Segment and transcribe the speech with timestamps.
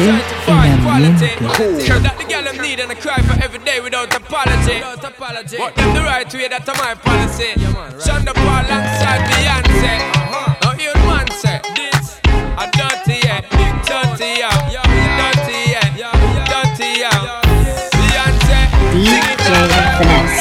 [0.00, 1.36] in ambiente.
[2.00, 4.80] That the girl I'm need and I cry for every day without apology.
[5.58, 7.52] What them the right way, that's my policy.
[8.00, 9.94] Shonda Paul alongside Beyonce.
[10.62, 12.20] Now you man say this,
[12.56, 14.70] a dirty yeah, big dirty yeah,
[15.20, 16.08] dirty yeah,
[16.48, 17.42] dirty yeah.
[17.92, 18.60] Beyonce,
[19.04, 19.28] DJ
[19.98, 20.39] Finesse.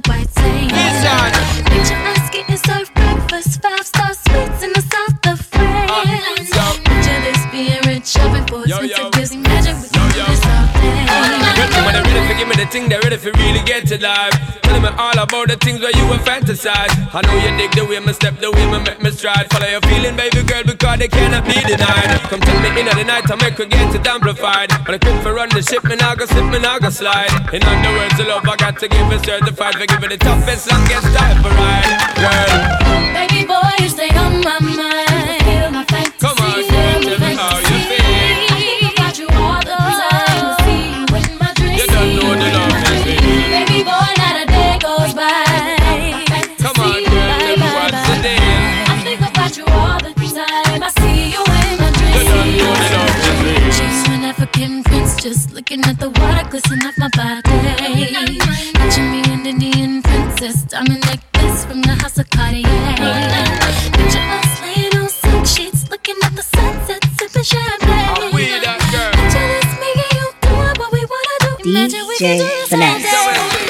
[0.00, 0.39] улыбается
[12.60, 14.36] the thing, they ready for really get to life.
[14.62, 16.92] Telling me all about the things where you were fantasize.
[17.08, 19.48] I know you dig the way me step, the way me make me stride.
[19.50, 22.20] Follow your feeling, baby girl, because they cannot be denied.
[22.28, 24.68] Come tell me in the night, I make her get it amplified.
[24.84, 27.32] When I quick for run the ship, me now go slip, me now go slide.
[27.54, 30.68] In other words, the love I got to give is certified for giving the toughest,
[30.68, 31.88] longest time for ride.
[32.20, 32.52] Girl,
[33.16, 35.39] Baby boy, you stay on my mind.
[54.62, 58.38] An African prince, just looking at the water glisten off my body.
[58.74, 62.62] Picture me an Indian princess, diamond necklace from the house of Cartier.
[63.92, 68.16] Picture us laying on silk sheets, looking at the sunset, sipping champagne.
[68.16, 69.12] I'm that girl.
[69.12, 71.70] Picture this, me and you doing what we wanna do.
[71.70, 73.69] Imagine we can do this all day.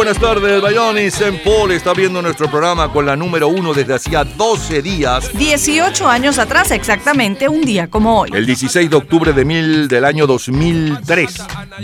[0.00, 1.20] Buenas tardes, Bayonis.
[1.20, 5.30] En Paul está viendo nuestro programa con la número uno desde hacía 12 días.
[5.34, 8.30] 18 años atrás, exactamente un día como hoy.
[8.32, 11.34] El 16 de octubre de mil, del año 2003.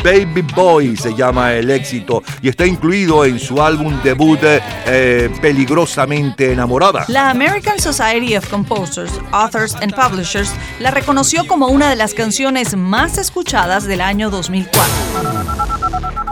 [0.03, 6.53] Baby Boy se llama el éxito y está incluido en su álbum debut eh, Peligrosamente
[6.53, 7.05] Enamorada.
[7.09, 10.51] La American Society of Composers, Authors and Publishers
[10.81, 16.26] la reconoció como una de las canciones más escuchadas del año 2004.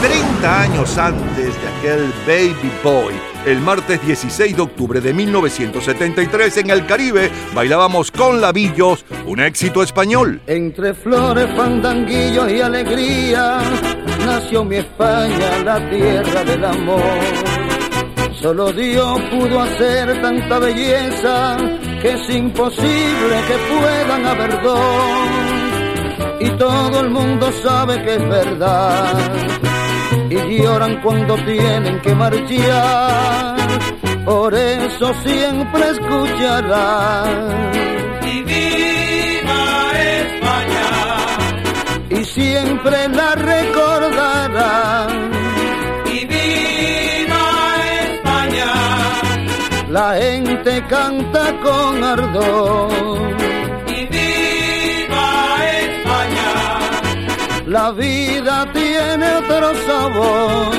[0.00, 3.12] 30 años antes de aquel Baby Boy,
[3.44, 9.82] el martes 16 de octubre de 1973 en el Caribe, bailábamos con Labillos, un éxito
[9.82, 10.40] español.
[10.46, 13.60] Entre flores, fandanguillos y alegría,
[14.24, 17.20] nació mi España, la tierra del amor.
[18.40, 21.58] Solo Dios pudo hacer tanta belleza
[22.00, 24.80] que es imposible que puedan haber dos.
[26.40, 29.79] Y todo el mundo sabe que es verdad.
[30.30, 33.56] Y lloran cuando tienen que marchar.
[34.24, 37.72] Por eso siempre escucharán.
[38.22, 39.90] Y viva
[40.22, 40.88] España.
[42.10, 45.10] Y siempre la recordarán.
[46.06, 47.44] Y viva
[48.04, 48.72] España.
[49.88, 53.59] La gente canta con ardor.
[57.70, 60.74] La vida tiene otro sabor.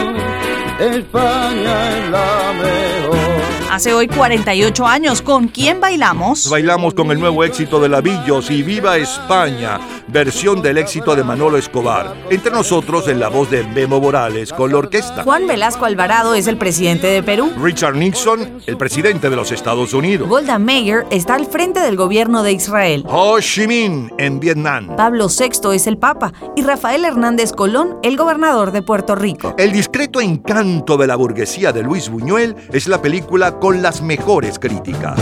[0.78, 3.42] España es la mejor.
[3.72, 6.50] Hace hoy 48 años, ¿con quién bailamos?
[6.50, 9.80] Bailamos con el nuevo éxito de Lavillos y Viva España,
[10.10, 12.14] versión del éxito de Manolo Escobar.
[12.30, 15.24] Entre nosotros en la voz de Memo Morales con la orquesta.
[15.24, 17.50] Juan Velasco Alvarado es el presidente de Perú.
[17.64, 20.28] Richard Nixon, el presidente de los Estados Unidos.
[20.28, 23.06] Golda Meir está al frente del gobierno de Israel.
[23.08, 24.98] Ho Chi Minh en Vietnam.
[24.98, 29.54] Pablo VI es el Papa y Rafael Hernández Colón el gobernador de Puerto Rico.
[29.58, 34.58] El discreto encanto de la burguesía de Luis Buñuel es la película con las mejores
[34.58, 35.20] críticas.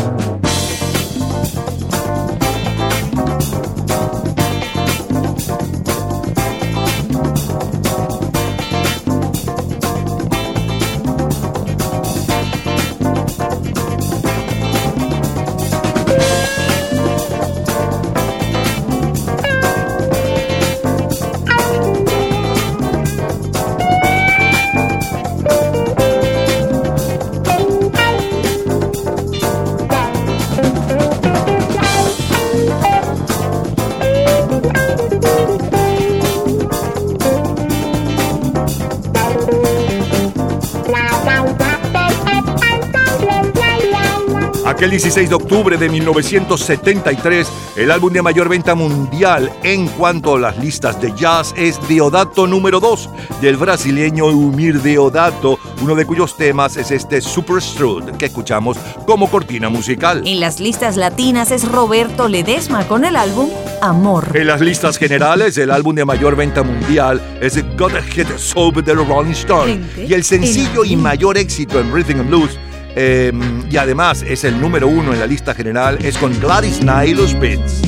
[44.79, 50.39] Aquel 16 de octubre de 1973, el álbum de mayor venta mundial en cuanto a
[50.39, 53.09] las listas de jazz es Deodato número 2
[53.41, 59.29] del brasileño Humir Deodato, uno de cuyos temas es este Super Strut que escuchamos como
[59.29, 60.23] cortina musical.
[60.25, 63.49] En las listas latinas es Roberto Ledesma con el álbum
[63.81, 64.31] Amor.
[64.33, 68.93] En las listas generales, el álbum de mayor venta mundial es Gotta Hit Soap de
[68.93, 72.57] Rolling Stones y el sencillo y mayor éxito en Rhythm and Blues
[72.95, 73.31] eh,
[73.69, 77.13] y además es el número uno en la lista general, es con Gladys Knight y
[77.13, 77.81] los Beats.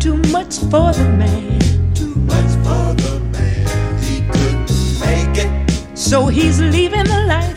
[0.00, 1.58] Too much for the man.
[1.94, 3.98] Too much for the man.
[4.00, 4.70] He couldn't
[5.00, 5.48] make it.
[5.94, 7.56] So he's leaving the life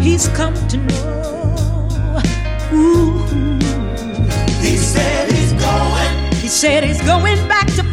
[0.00, 2.20] he's come to know.
[2.72, 3.24] Ooh.
[4.60, 6.32] He said he's going.
[6.34, 7.84] He said he's going back to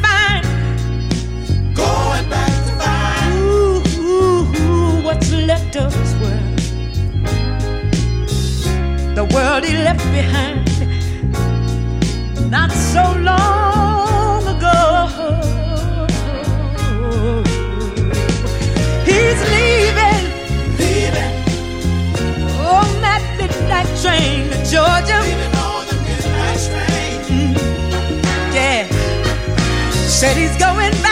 [5.57, 5.94] left of?
[9.15, 10.68] The world he left behind
[12.51, 14.77] not so long ago.
[19.09, 20.24] He's leaving,
[20.77, 21.33] Leaving.
[22.75, 25.19] on that midnight train to Georgia.
[25.25, 27.18] Leaving on the midnight train.
[27.33, 27.56] Mm.
[28.54, 28.81] Yeah,
[30.19, 31.06] said he's going back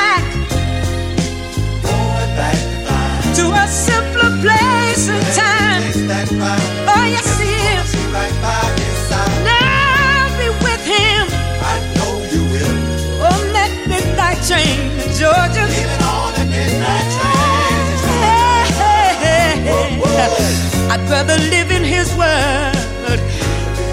[20.97, 23.19] I'd rather live in his world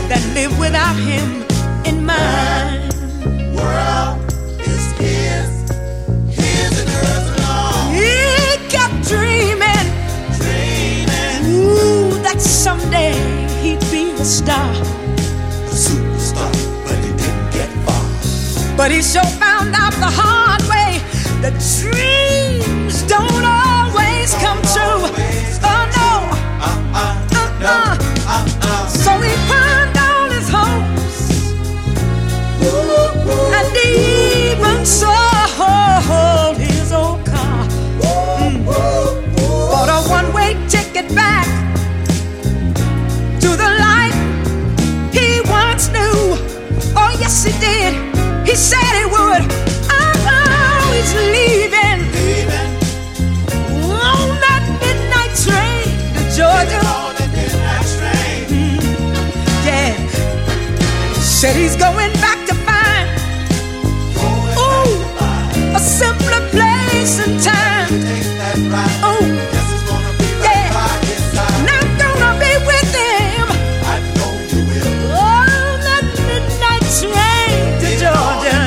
[0.08, 1.42] than live without him
[1.84, 2.88] in mine.
[3.52, 4.22] World
[4.60, 5.50] is his.
[6.30, 7.92] His and hers alone.
[7.98, 9.86] He kept dreaming,
[10.38, 11.42] Dreaming.
[11.50, 13.14] ooh, that someday
[13.62, 14.70] he'd be a star.
[14.70, 16.52] A superstar,
[16.86, 18.76] but he didn't get far.
[18.76, 21.02] But he sure found out the hard way
[21.42, 24.61] that dreams don't always come
[61.78, 63.08] Going back to find,
[64.56, 67.88] ooh, a simpler place and time.
[69.02, 69.22] Oh,
[71.98, 73.46] gonna be with him.
[75.10, 75.46] Oh,
[75.86, 78.60] that midnight train to Georgia.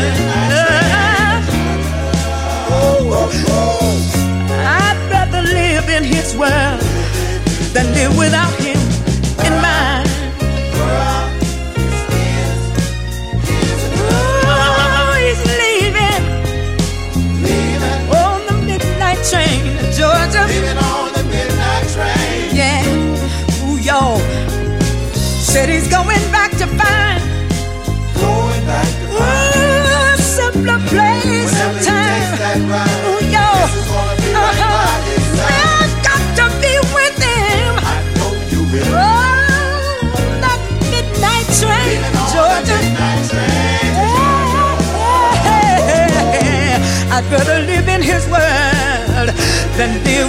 [4.68, 6.82] I'd rather live in his world
[7.74, 8.45] than live without.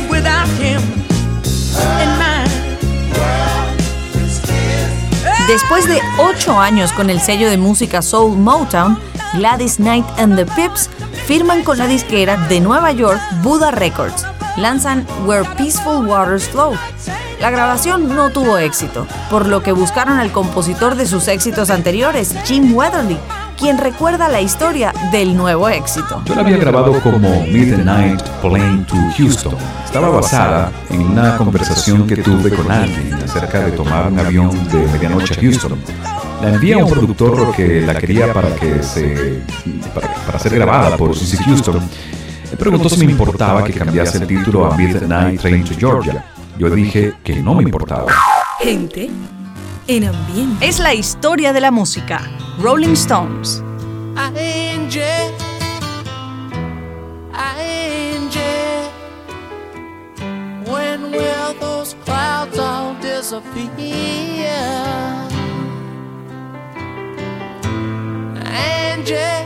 [0.08, 0.80] Without him.
[5.46, 8.98] Después de ocho años con el sello de música Soul Motown,
[9.34, 10.90] Gladys Knight and the Pips
[11.26, 14.26] firman con la disquera de Nueva York Buddha Records.
[14.56, 16.74] Lanzan Where Peaceful Waters Flow.
[17.40, 22.34] La grabación no tuvo éxito, por lo que buscaron al compositor de sus éxitos anteriores,
[22.46, 23.18] Jim Weatherly,
[23.56, 26.22] quien recuerda la historia del nuevo éxito.
[26.26, 29.54] Yo la había grabado como Midnight Plane to Houston.
[29.84, 34.86] Estaba basada en una conversación que tuve con alguien acerca de tomar un avión de
[34.88, 35.78] medianoche a Houston.
[36.42, 39.42] La envié a un productor que la quería para que se
[39.94, 41.80] para, para ser grabada por Susie Houston.
[42.50, 46.24] Me preguntó si me importaba que cambiase el título a Midnight Train to Georgia.
[46.58, 48.12] Yo dije que no me importaba.
[48.60, 49.10] Gente
[49.88, 50.66] en ambiente.
[50.66, 52.22] Es la historia de la música.
[52.58, 53.60] Rolling Stones.
[54.16, 55.00] Angie,
[57.34, 58.90] Angie,
[60.64, 63.68] when will those clouds all disappear?
[68.42, 69.44] Angie,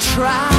[0.00, 0.50] tried.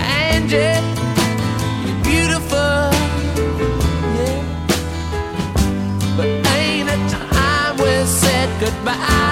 [0.00, 0.78] Angie,
[1.84, 2.90] you're beautiful,
[4.16, 4.42] yeah.
[6.16, 9.23] But ain't it time we said goodbye?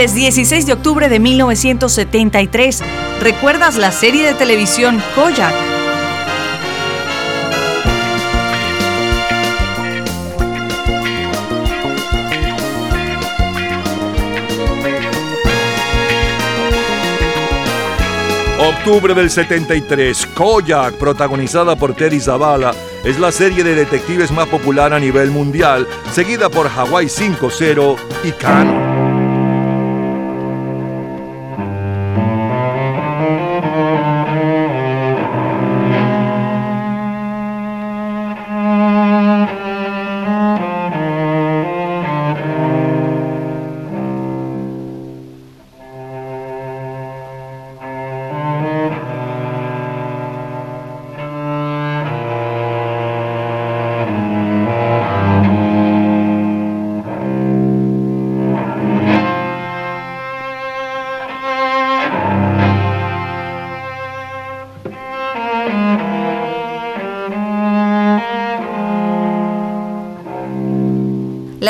[0.00, 2.82] Martes 16 de octubre de 1973.
[3.20, 5.52] ¿Recuerdas la serie de televisión Kojak?
[18.58, 22.72] Octubre del 73, Koyak, protagonizada por Terry Zavala,
[23.04, 28.32] es la serie de detectives más popular a nivel mundial, seguida por Hawaii 5-0 y
[28.32, 28.79] Kano.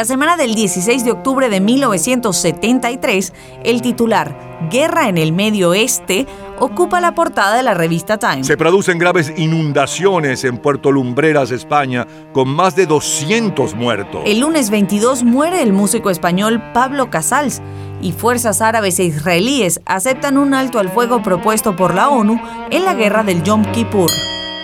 [0.01, 3.35] La semana del 16 de octubre de 1973,
[3.65, 4.35] el titular
[4.71, 6.27] Guerra en el Medio Oeste
[6.59, 8.43] ocupa la portada de la revista Time.
[8.43, 14.23] Se producen graves inundaciones en Puerto Lumbreras, España, con más de 200 muertos.
[14.25, 17.61] El lunes 22 muere el músico español Pablo Casals
[18.01, 22.87] y fuerzas árabes e israelíes aceptan un alto al fuego propuesto por la ONU en
[22.87, 24.11] la guerra del Yom Kippur.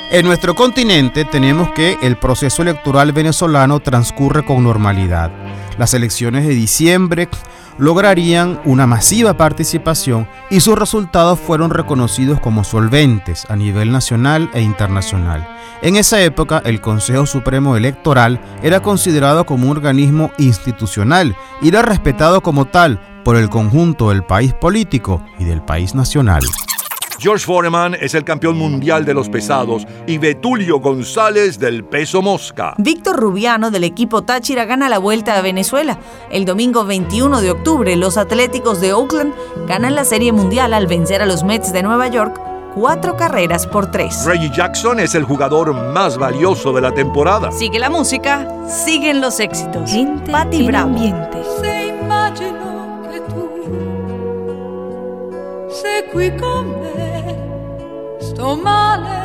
[0.09, 5.33] En nuestro continente tenemos que el proceso electoral venezolano transcurre con normalidad.
[5.79, 7.29] Las elecciones de diciembre
[7.77, 14.63] lograrían una masiva participación y sus resultados fueron reconocidos como solventes a nivel nacional e
[14.63, 15.47] internacional.
[15.83, 21.83] En esa época, el Consejo Supremo Electoral era considerado como un organismo institucional y era
[21.83, 26.43] respetado como tal por el conjunto del país político y del país nacional.
[27.19, 32.75] George Foreman es el campeón mundial de los pesados y Betulio González del peso mosca.
[32.79, 35.99] Víctor Rubiano del equipo Táchira gana la vuelta a Venezuela.
[36.31, 39.35] El domingo 21 de octubre, los Atléticos de Oakland
[39.67, 42.41] ganan la Serie Mundial al vencer a los Mets de Nueva York
[42.75, 44.25] cuatro carreras por tres.
[44.27, 47.51] Reggie Jackson es el jugador más valioso de la temporada.
[47.51, 49.91] Sigue la música, siguen los éxitos.
[49.91, 50.91] Gente en Bravo.
[50.91, 51.43] ambiente.
[51.61, 51.97] Se
[55.69, 57.06] tu sei qui con me,
[58.37, 59.19] sto male,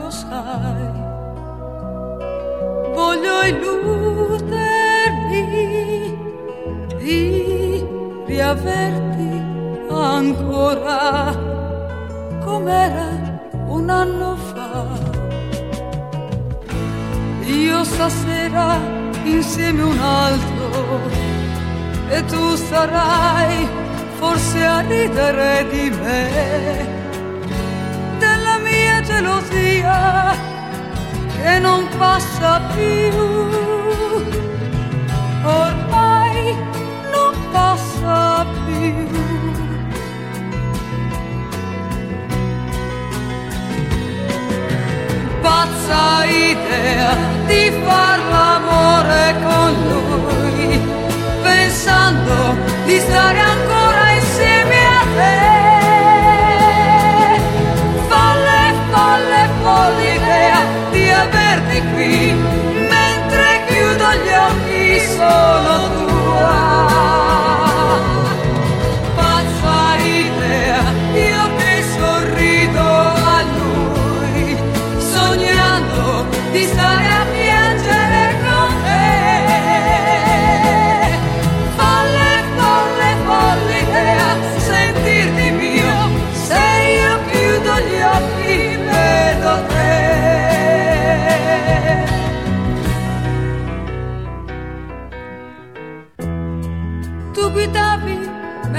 [0.00, 0.88] lo sai.
[2.94, 4.56] Voglio illudermi
[6.96, 7.86] di
[8.24, 9.32] riaverti
[9.90, 11.36] ancora
[12.42, 13.08] com'era
[13.66, 14.86] un anno fa.
[17.42, 18.80] Io stasera
[19.24, 21.00] insieme un altro
[22.08, 23.68] e tu sarai
[24.14, 27.03] forse a ridere di me,
[29.04, 30.34] gelosia
[31.36, 33.12] che non passa più,
[35.44, 36.56] ormai
[37.12, 39.12] non passa più.
[45.40, 47.14] Pazza idea
[47.46, 50.80] di far l'amore con lui
[51.42, 53.83] pensando di stare ancora
[65.06, 65.93] so no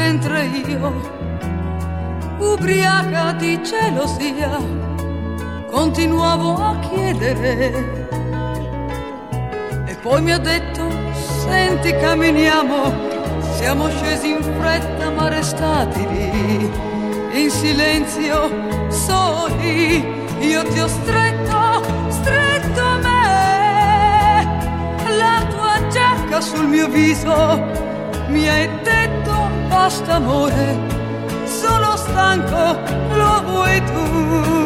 [0.05, 0.93] mentre io,
[2.37, 4.59] ubriaca di gelosia,
[5.71, 8.07] continuavo a chiedere.
[9.87, 10.83] E poi mi ha detto,
[11.47, 12.93] senti camminiamo,
[13.57, 16.71] siamo scesi in fretta ma restati lì,
[17.41, 18.51] in silenzio,
[18.89, 20.05] soli,
[20.39, 24.45] io ti ho stretto, stretto a me,
[25.17, 27.84] la tua giacca sul mio viso,
[28.27, 30.77] mi hai detto basta amore,
[31.45, 32.79] sono stanco,
[33.15, 34.64] lo vuoi tu.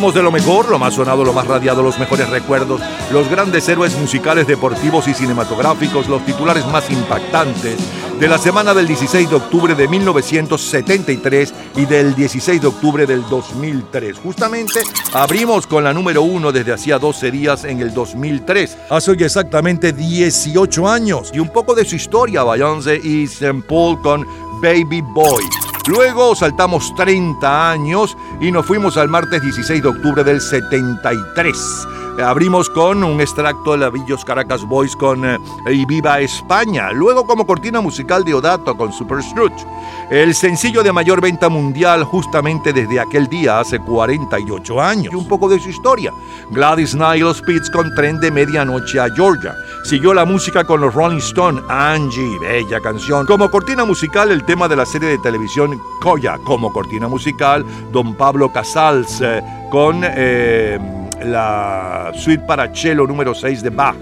[0.00, 2.80] De lo mejor, lo más sonado, lo más radiado, los mejores recuerdos,
[3.12, 7.76] los grandes héroes musicales, deportivos y cinematográficos, los titulares más impactantes
[8.18, 13.28] de la semana del 16 de octubre de 1973 y del 16 de octubre del
[13.28, 14.16] 2003.
[14.18, 14.80] Justamente
[15.12, 19.92] abrimos con la número uno desde hacía 12 días en el 2003, hace hoy exactamente
[19.92, 23.62] 18 años, y un poco de su historia, Beyoncé y St.
[23.68, 24.26] Paul con
[24.62, 25.44] Baby Boy.
[25.86, 31.88] Luego saltamos 30 años y nos fuimos al martes 16 de octubre del 73.
[32.22, 35.38] Abrimos con un extracto de la Villos Caracas Boys con eh,
[35.70, 36.92] Y Viva España.
[36.92, 39.66] Luego como cortina musical de Odato con Super Scrooge.
[40.10, 45.12] El sencillo de mayor venta mundial justamente desde aquel día, hace 48 años.
[45.12, 46.12] Y un poco de su historia.
[46.50, 49.54] Gladys los Pits con Tren de Medianoche a Georgia.
[49.84, 53.24] Siguió la música con los Rolling Stone, Angie, bella canción.
[53.24, 56.38] Como cortina musical, el tema de la serie de televisión Coya.
[56.44, 63.62] Como cortina musical, Don Pablo Casals eh, con eh, la suite para cello número 6
[63.62, 63.96] de Bach.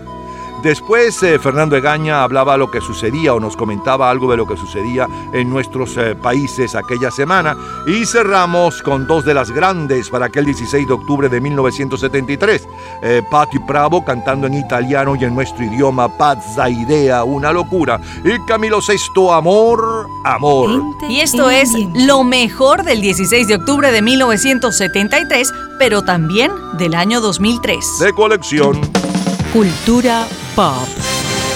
[0.63, 4.57] Después eh, Fernando Egaña hablaba lo que sucedía o nos comentaba algo de lo que
[4.57, 10.27] sucedía en nuestros eh, países aquella semana y cerramos con dos de las grandes para
[10.27, 12.69] aquel 16 de octubre de 1973.
[13.03, 18.01] Eh, Patti Bravo cantando en italiano y en nuestro idioma Pazza Idea, una locura.
[18.25, 20.83] Y Camilo Sesto, Amor, Amor.
[21.09, 27.21] Y esto es lo mejor del 16 de octubre de 1973, pero también del año
[27.21, 27.99] 2003.
[28.01, 28.81] De colección.
[29.53, 30.89] Cultura pop.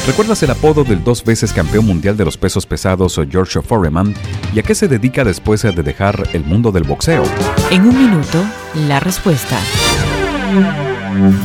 [0.06, 4.14] ¿Recuerdas el apodo del dos veces campeón mundial de los pesos pesados George Foreman
[4.52, 7.22] y a qué se dedica después de dejar el mundo del boxeo?
[7.70, 8.44] En un minuto,
[8.88, 9.58] la respuesta.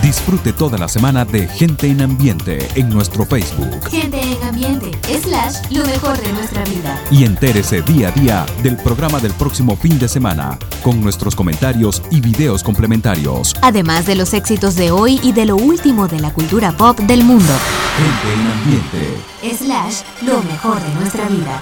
[0.01, 3.89] Disfrute toda la semana de Gente en Ambiente en nuestro Facebook.
[3.89, 4.26] Gente
[5.71, 7.01] lo mejor de nuestra vida.
[7.11, 12.01] Y entérese día a día del programa del próximo fin de semana, con nuestros comentarios
[12.11, 13.55] y videos complementarios.
[13.61, 17.23] Además de los éxitos de hoy y de lo último de la cultura pop del
[17.23, 17.53] mundo.
[17.97, 19.57] Gente en ambiente.
[19.57, 21.61] Slash lo mejor de nuestra vida.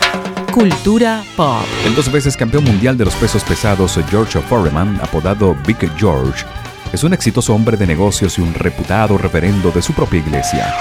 [0.52, 1.66] Cultura pop.
[1.86, 6.46] El dos veces campeón mundial de los pesos pesados George Foreman, apodado Big George,
[6.94, 10.74] es un exitoso hombre de negocios y un reputado referendo de su propia iglesia.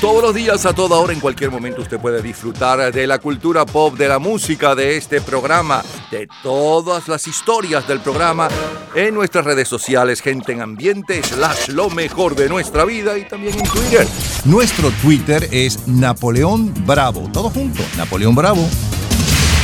[0.00, 3.64] Todos los días, a toda hora, en cualquier momento, usted puede disfrutar de la cultura
[3.64, 8.48] pop, de la música, de este programa, de todas las historias del programa
[8.94, 13.58] en nuestras redes sociales, gente en ambiente, slash lo mejor de nuestra vida y también
[13.58, 14.06] en Twitter.
[14.44, 17.30] Nuestro Twitter es Napoleón Bravo.
[17.32, 18.68] Todo junto, Napoleón Bravo.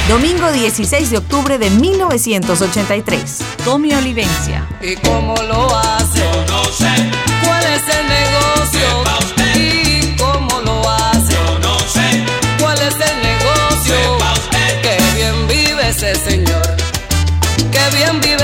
[0.09, 3.39] Domingo 16 de octubre de 1983.
[3.65, 4.67] Tommy Olivencia.
[4.81, 6.25] ¿Y cómo lo hace?
[6.49, 7.11] No sé,
[7.45, 8.40] ¿Cuál es el negocio?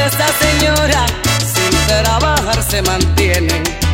[0.07, 1.07] Esta señora.
[1.40, 3.86] Sin trabajar se mantienen.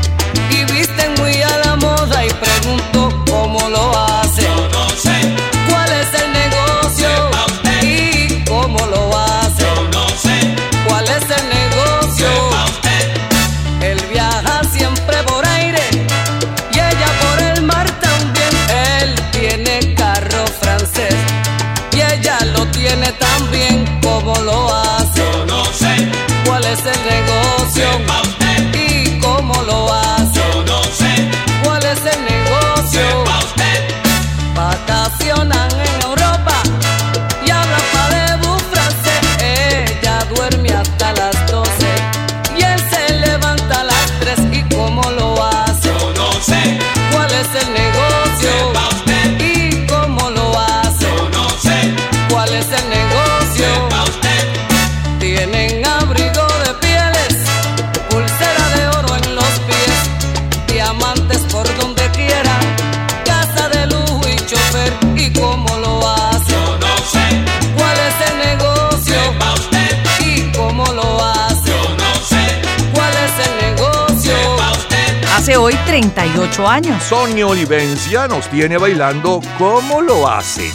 [75.43, 77.03] Hace hoy 38 años.
[77.03, 80.71] Sonia Olivencia nos tiene bailando ¿Cómo lo hacen?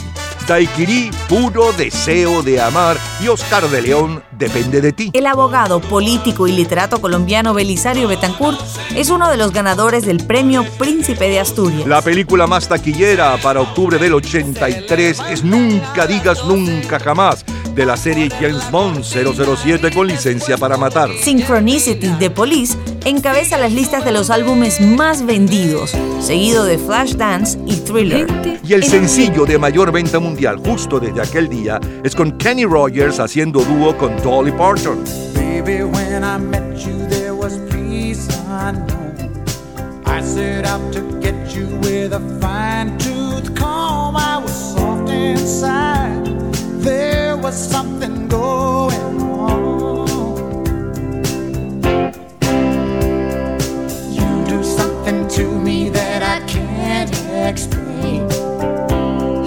[0.46, 5.10] Daiquiri, puro deseo de amar y Oscar de León, depende de ti.
[5.14, 8.60] El abogado, político y literato colombiano Belisario Betancourt
[8.94, 11.86] es uno de los ganadores del premio Príncipe de Asturias.
[11.86, 17.42] La película más taquillera para octubre del 83 es Nunca digas nunca jamás,
[17.78, 21.10] de la serie James Bond 007 con licencia para matar.
[21.22, 27.76] Synchronicity de Police encabeza las listas de los álbumes más vendidos, seguido de Flashdance y
[27.76, 28.26] Thriller.
[28.64, 33.20] Y el sencillo de mayor venta mundial justo desde aquel día es con Kenny Rogers
[33.20, 35.04] haciendo dúo con Dolly Parton.
[35.34, 39.14] Baby, when I met you, there was peace unknown.
[40.04, 44.16] I set out to get you with a fine tooth comb.
[44.16, 46.47] I was soft inside.
[46.80, 50.08] There was something going on.
[54.18, 57.10] You do something to me that I can't
[57.50, 58.30] explain.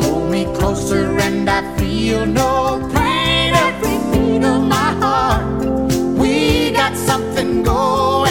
[0.04, 3.54] Hold me closer and I feel no pain.
[3.56, 5.64] Every beat of my heart,
[6.20, 8.31] we got something going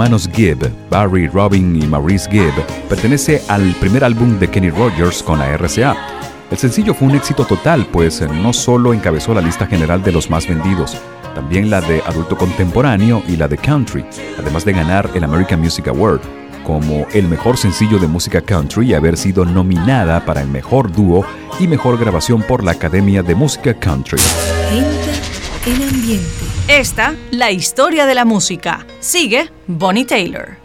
[0.00, 2.54] hermanos Gibb, Barry, Robin y Maurice Gibb,
[2.88, 5.94] pertenece al primer álbum de Kenny Rogers con la RCA.
[6.50, 10.30] El sencillo fue un éxito total, pues no solo encabezó la lista general de los
[10.30, 10.96] más vendidos,
[11.34, 14.02] también la de adulto contemporáneo y la de country,
[14.38, 16.22] además de ganar el American Music Award
[16.64, 21.26] como el mejor sencillo de música country y haber sido nominada para el mejor dúo
[21.58, 24.18] y mejor grabación por la Academia de Música Country.
[26.72, 28.86] Esta, la historia de la música.
[29.00, 30.56] Sigue Bonnie Taylor.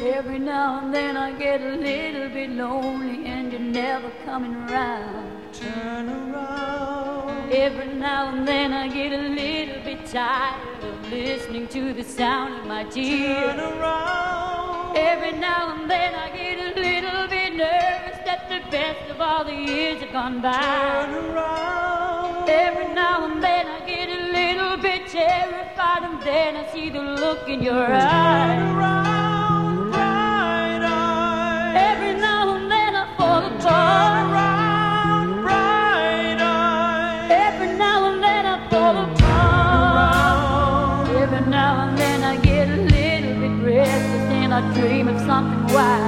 [0.00, 5.52] Every now and then I get a little bit lonely and you're never coming around.
[5.52, 7.52] Turn around.
[7.52, 12.60] Every now and then I get a little bit tired of listening to the sound
[12.60, 13.56] of my tears.
[13.56, 14.96] Turn around.
[14.96, 19.44] Every now and then I get a little bit nervous that the best of all
[19.44, 21.17] the years have gone by.
[26.28, 28.60] Then I see the look in your eyes.
[31.90, 34.26] Every now and then I fall apart.
[37.46, 40.36] Every now and then I fall apart.
[41.22, 45.74] Every now and then I get a little bit restless and I dream of something
[45.74, 46.07] wild.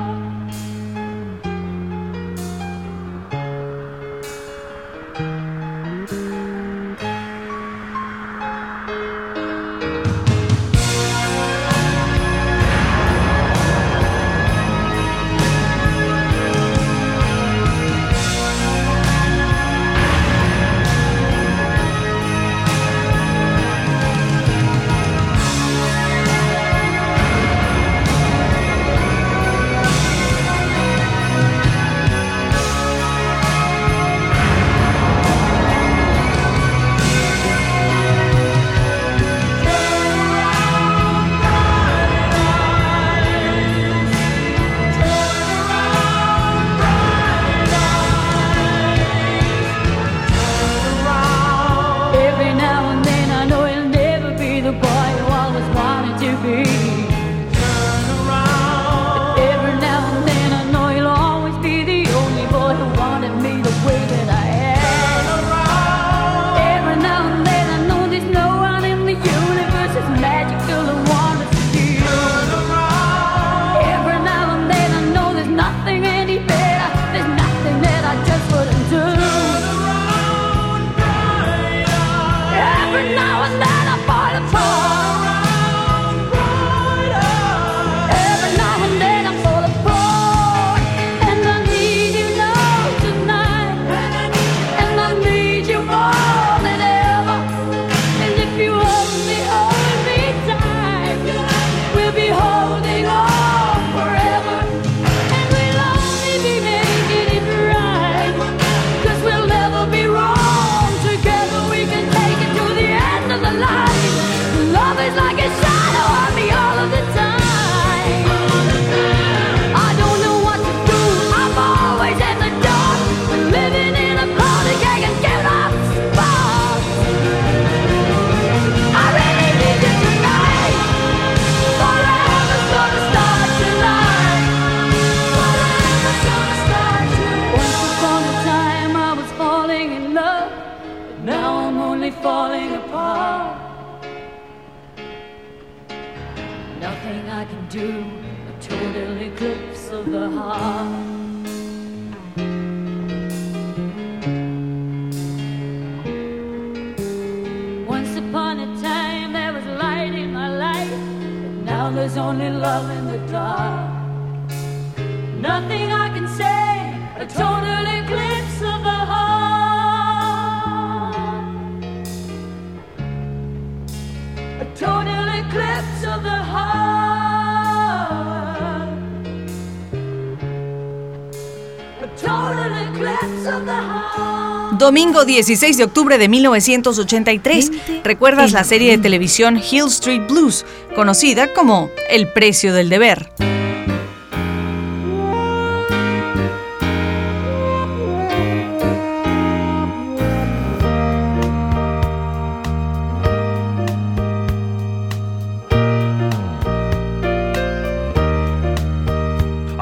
[184.81, 187.71] Domingo 16 de octubre de 1983.
[188.03, 190.65] ¿Recuerdas la serie de televisión Hill Street Blues,
[190.95, 193.29] conocida como El precio del deber?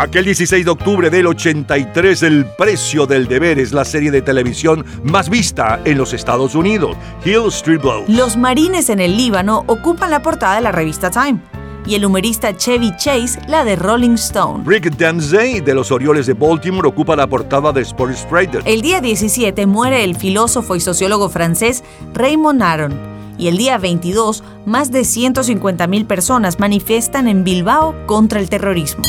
[0.09, 4.83] Aquel 16 de octubre del 83, El precio del deber es la serie de televisión
[5.03, 8.09] más vista en los Estados Unidos, Hill Street Blues.
[8.09, 11.39] Los marines en el Líbano ocupan la portada de la revista Time
[11.85, 14.63] y el humorista Chevy Chase la de Rolling Stone.
[14.65, 18.61] Rick Dempsey de los Orioles de Baltimore ocupa la portada de Sports Illustrated.
[18.65, 21.83] El día 17 muere el filósofo y sociólogo francés
[22.15, 22.93] Raymond Aron.
[23.37, 29.03] Y el día 22, más de 150.000 personas manifiestan en Bilbao contra el terrorismo.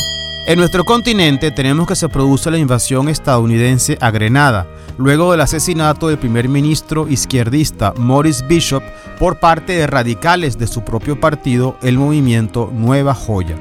[0.47, 4.65] En nuestro continente tenemos que se produce la invasión estadounidense a Grenada,
[4.97, 8.81] luego del asesinato del primer ministro izquierdista Morris Bishop
[9.19, 13.55] por parte de radicales de su propio partido, el movimiento Nueva Joya.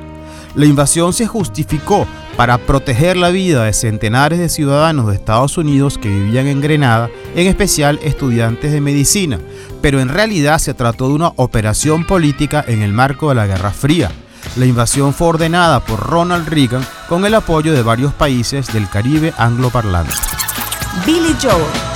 [0.55, 2.07] La invasión se justificó
[2.37, 7.11] para proteger la vida de centenares de ciudadanos de Estados Unidos que vivían en Grenada,
[7.37, 9.39] en especial estudiantes de medicina,
[9.83, 13.71] pero en realidad se trató de una operación política en el marco de la Guerra
[13.71, 14.11] Fría.
[14.57, 19.33] La invasión fue ordenada por Ronald Reagan con el apoyo de varios países del Caribe
[19.37, 20.13] angloparlante.
[21.07, 21.90] Billy Joel.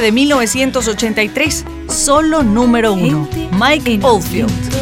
[0.00, 4.77] de 1983, solo número uno, Mike Oldfield.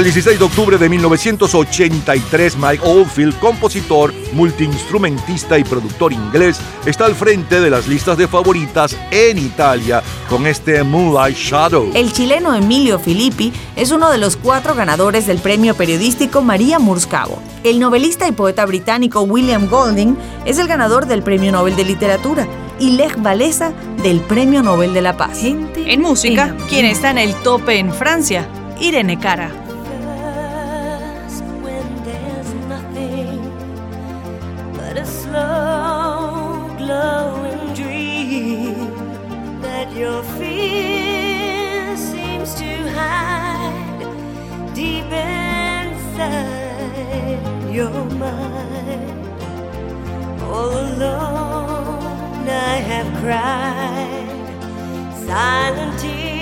[0.00, 7.14] el 16 de octubre de 1983, Mike Oldfield, compositor, multiinstrumentista y productor inglés, está al
[7.14, 11.90] frente de las listas de favoritas en Italia con este Moonlight Shadow.
[11.94, 17.38] El chileno Emilio Filippi es uno de los cuatro ganadores del premio periodístico María Murskavo.
[17.62, 22.48] El novelista y poeta británico William Golding es el ganador del Premio Nobel de Literatura
[22.78, 25.44] y Lech Walesa del Premio Nobel de la Paz.
[25.44, 28.48] En música, quien está en el tope en Francia,
[28.80, 29.59] Irene Cara.
[47.72, 49.10] you're mine.
[50.42, 54.30] All alone I have cried
[55.26, 56.39] silent tears.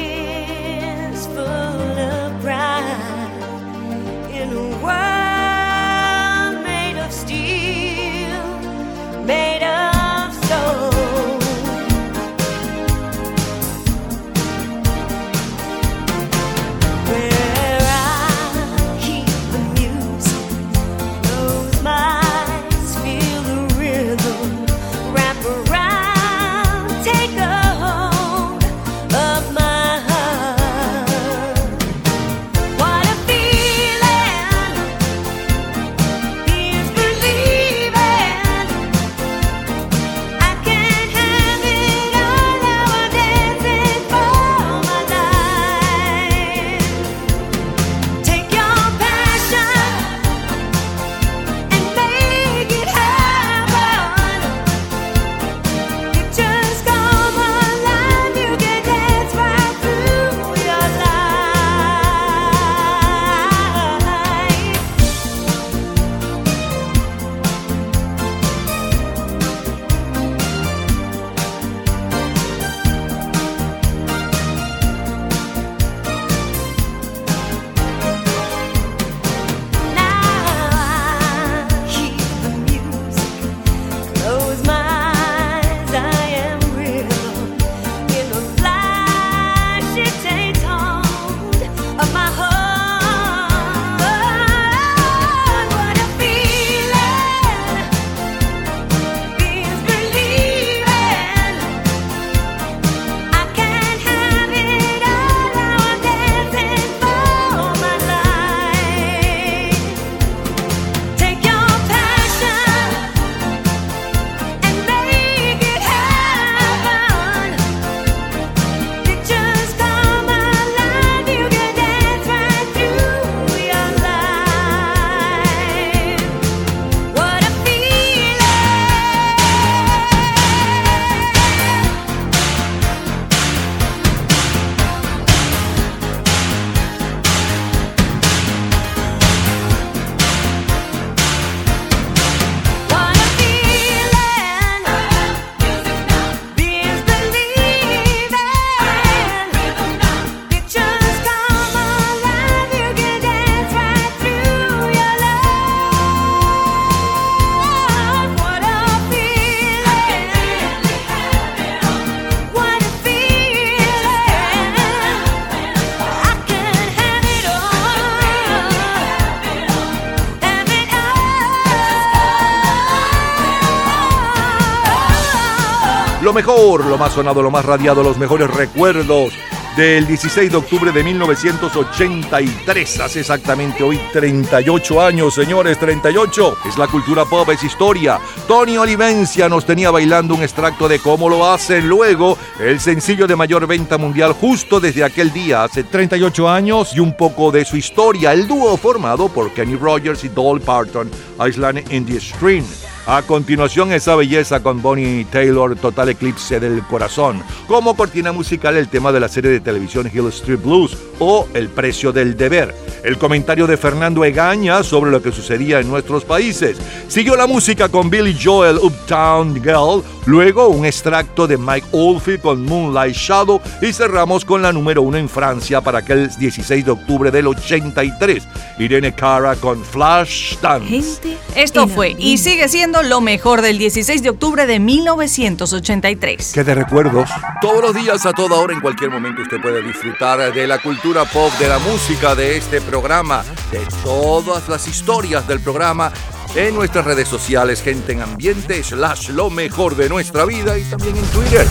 [176.39, 179.33] Mejor, lo más sonado, lo más radiado, los mejores recuerdos
[179.77, 183.01] del 16 de octubre de 1983.
[183.01, 186.59] Hace exactamente hoy 38 años, señores, 38.
[186.69, 188.21] Es la cultura pop, es historia.
[188.47, 193.35] Tony Olivencia nos tenía bailando un extracto de cómo lo hacen luego el sencillo de
[193.35, 197.77] mayor venta mundial justo desde aquel día, hace 38 años, y un poco de su
[197.77, 198.33] historia.
[198.33, 201.11] El dúo formado por Kenny Rogers y Dolly Parton,
[201.45, 202.65] Island in the Stream.
[203.11, 207.43] A continuación, esa belleza con Bonnie Taylor, Total Eclipse del Corazón.
[207.67, 211.71] Como cortina musical, el tema de la serie de televisión Hill Street Blues o El
[211.71, 212.75] precio del deber.
[213.03, 216.79] El comentario de Fernando Egaña sobre lo que sucedía en nuestros países.
[217.09, 220.03] Siguió la música con Billy Joel, Uptown Girl.
[220.27, 223.61] Luego, un extracto de Mike Oldfield con Moonlight Shadow.
[223.81, 228.47] Y cerramos con la número uno en Francia para aquel 16 de octubre del 83.
[228.79, 231.21] Irene Cara con Flash Dance.
[231.55, 236.53] Esto fue y sigue siendo lo mejor del 16 de octubre de 1983.
[236.53, 237.29] ¿Qué de recuerdos?
[237.61, 241.25] Todos los días, a toda hora, en cualquier momento, usted puede disfrutar de la cultura
[241.25, 246.11] pop, de la música, de este programa, de todas las historias del programa
[246.55, 251.15] en nuestras redes sociales, gente en ambiente, slash lo mejor de nuestra vida y también
[251.15, 251.67] en Twitter.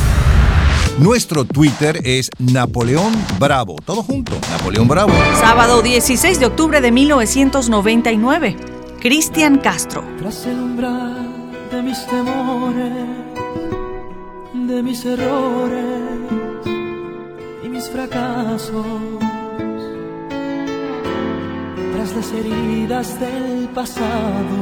[0.99, 3.77] Nuestro Twitter es Napoleón Bravo.
[3.83, 5.11] Todo junto, Napoleón Bravo.
[5.39, 8.55] Sábado 16 de octubre de 1999.
[8.99, 10.03] Cristian Castro.
[10.19, 12.93] Tras el umbral de mis temores,
[14.53, 15.81] de mis errores
[17.63, 18.85] y mis fracasos,
[22.07, 24.55] tras las heridas del pasado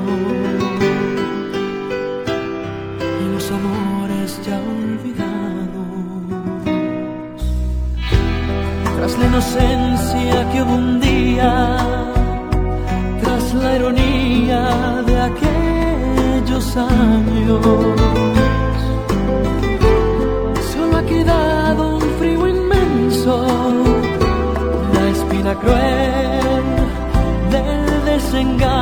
[3.21, 5.95] y los amores ya olvidados,
[8.97, 11.77] tras la inocencia que hubo un día
[13.21, 17.65] tras la ironía de aquellos años.
[20.73, 23.45] Solo ha quedado un frío inmenso,
[24.93, 26.14] la espina cruel
[28.35, 28.74] del desengaño.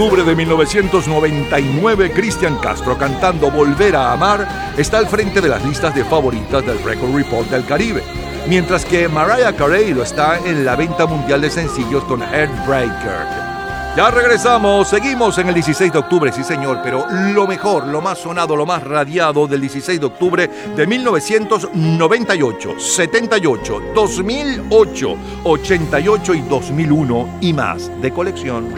[0.00, 5.94] Octubre de 1999, Cristian Castro cantando Volver a Amar está al frente de las listas
[5.94, 8.02] de favoritas del Record Report del Caribe,
[8.48, 13.50] mientras que Mariah Carey lo está en la venta mundial de sencillos con Heartbreaker.
[13.94, 18.20] Ya regresamos, seguimos en el 16 de octubre, sí señor, pero lo mejor, lo más
[18.20, 27.38] sonado, lo más radiado del 16 de octubre de 1998, 78, 2008, 88 y 2001
[27.42, 28.74] y más de colección.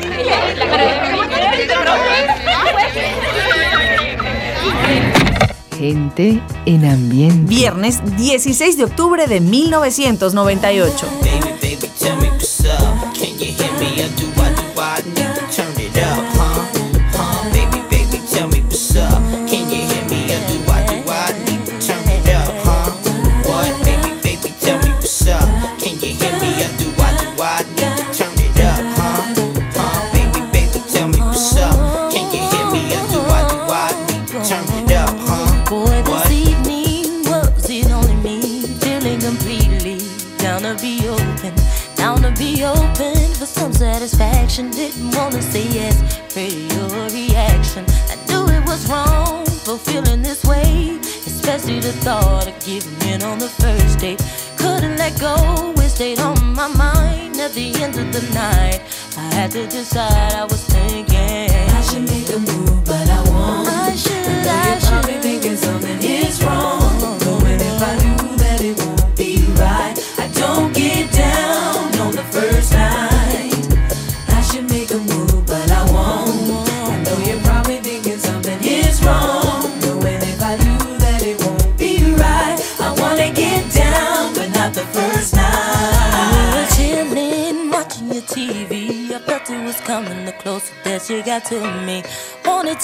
[5.76, 7.48] Gente en ambiente.
[7.48, 11.06] Viernes 16 de octubre de 1998.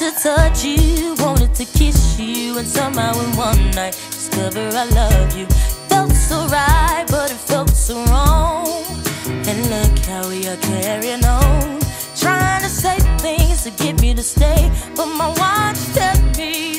[0.08, 5.36] To touch you, wanted to kiss you, and somehow in one night discover I love
[5.36, 5.46] you.
[5.88, 8.66] Felt so right, but it felt so wrong.
[9.26, 11.80] And look how we are carrying on.
[12.16, 16.77] Trying to say things to get me to stay, but my watch tells me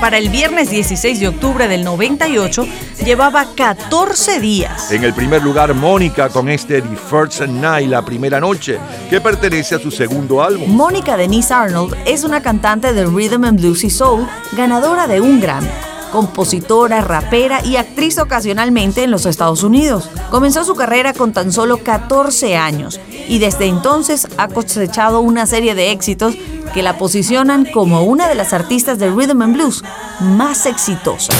[0.00, 2.66] para el viernes 16 de octubre del 98,
[3.04, 4.92] llevaba 14 días.
[4.92, 8.78] En el primer lugar, Mónica con este The First Night, la primera noche,
[9.10, 10.70] que pertenece a su segundo álbum.
[10.70, 15.40] Mónica Denise Arnold es una cantante de rhythm and blues y soul, ganadora de un
[15.40, 15.68] Grammy,
[16.12, 20.08] compositora, rapera y actriz ocasionalmente en los Estados Unidos.
[20.30, 25.74] Comenzó su carrera con tan solo 14 años y desde entonces ha cosechado una serie
[25.74, 26.34] de éxitos
[26.74, 29.84] que la posicionan como una de las artistas de rhythm and blues
[30.20, 31.36] más exitosas.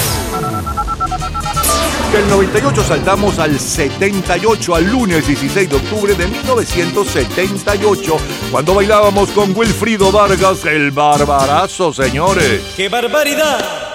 [2.13, 8.17] Del 98 saltamos al 78, al lunes 16 de octubre de 1978,
[8.49, 12.63] cuando bailábamos con Wilfrido Vargas, el barbarazo, señores.
[12.75, 13.93] ¡Qué barbaridad!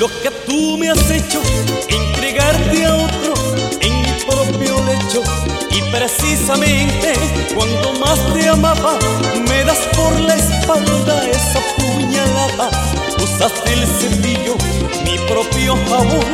[0.00, 1.40] Lo que tú me has hecho,
[1.88, 3.05] entregarte a otro
[5.92, 7.12] precisamente
[7.54, 8.98] cuando más te amaba,
[9.48, 12.70] me das por la espalda esa puñalada.
[13.22, 14.56] Usaste el cepillo,
[15.04, 16.26] mi propio jabón,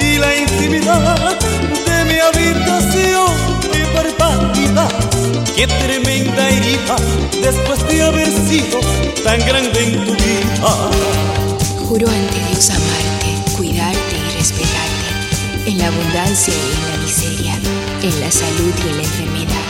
[0.00, 1.38] y la intimidad
[1.86, 3.32] de mi habitación.
[3.72, 4.90] ¡Qué barbaridad!
[5.54, 6.96] ¡Qué tremenda herida
[7.42, 8.80] después de haber sido
[9.24, 10.90] tan grande en tu vida!
[11.88, 17.35] Juro ante Dios amarte, cuidarte y respetarte, en la abundancia y en la miseria,
[18.06, 19.66] en la salud y en la enfermedad,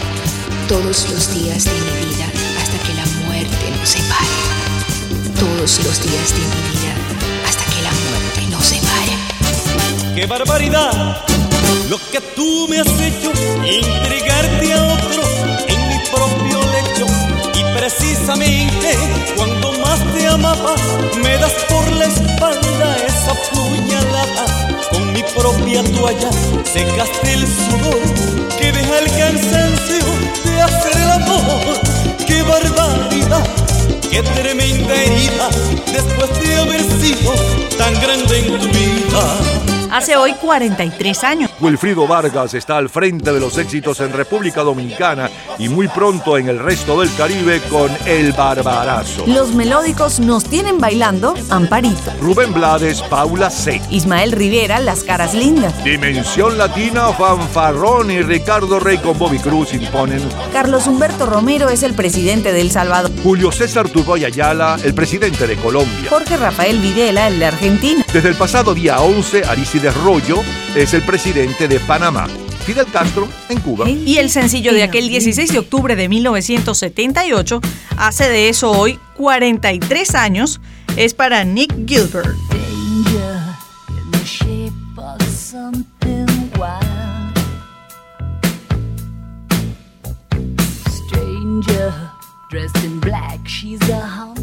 [0.68, 2.26] todos los días de mi vida
[2.61, 4.37] hasta que la muerte nos separe.
[5.41, 6.93] Todos los días de mi vida
[7.49, 10.14] hasta que la muerte nos separe.
[10.14, 11.24] ¡Qué barbaridad!
[11.89, 13.32] Lo que tú me has hecho,
[13.64, 15.22] entregarte a otro
[15.68, 17.07] en mi propio lecho.
[17.55, 18.99] Y precisamente
[19.34, 20.74] cuando más te amaba,
[21.22, 24.65] me das por la espalda esa puñalada.
[24.97, 26.30] Con mi propia toalla
[26.64, 28.01] secaste el sudor
[28.59, 30.07] que deja el cansancio
[30.42, 31.78] de hacer el amor.
[32.26, 33.47] ¡Qué barbaridad!
[34.11, 35.51] ¡Qué tremenda herida
[35.92, 37.30] después de haber sido
[37.76, 39.75] tan grande en tu vida!
[39.91, 41.51] Hace hoy 43 años.
[41.61, 46.49] Wilfrido Vargas está al frente de los éxitos en República Dominicana y muy pronto en
[46.49, 49.24] el resto del Caribe con El Barbarazo.
[49.26, 52.12] Los melódicos nos tienen bailando Amparito.
[52.20, 53.80] Rubén Blades, Paula C.
[53.91, 55.82] Ismael Rivera, Las Caras Lindas.
[55.84, 60.22] Dimensión Latina, Fanfarrón y Ricardo Rey con Bobby Cruz imponen.
[60.53, 63.11] Carlos Humberto Romero es el presidente de El Salvador.
[63.22, 66.09] Julio César Turboy Ayala, el presidente de Colombia.
[66.11, 68.05] Jorge Rafael Videla, el de Argentina.
[68.12, 69.45] Desde el pasado día 11,
[69.76, 70.42] Aricides Rollo
[70.74, 72.26] es el presidente de Panamá.
[72.64, 73.86] Fidel Castro en Cuba.
[73.86, 77.60] Y el sencillo de aquel 16 de octubre de 1978
[77.98, 80.60] hace de eso hoy 43 años.
[80.96, 82.34] Es para Nick Gilbert.
[90.88, 91.92] Stranger
[92.50, 94.36] dressed in black, she's a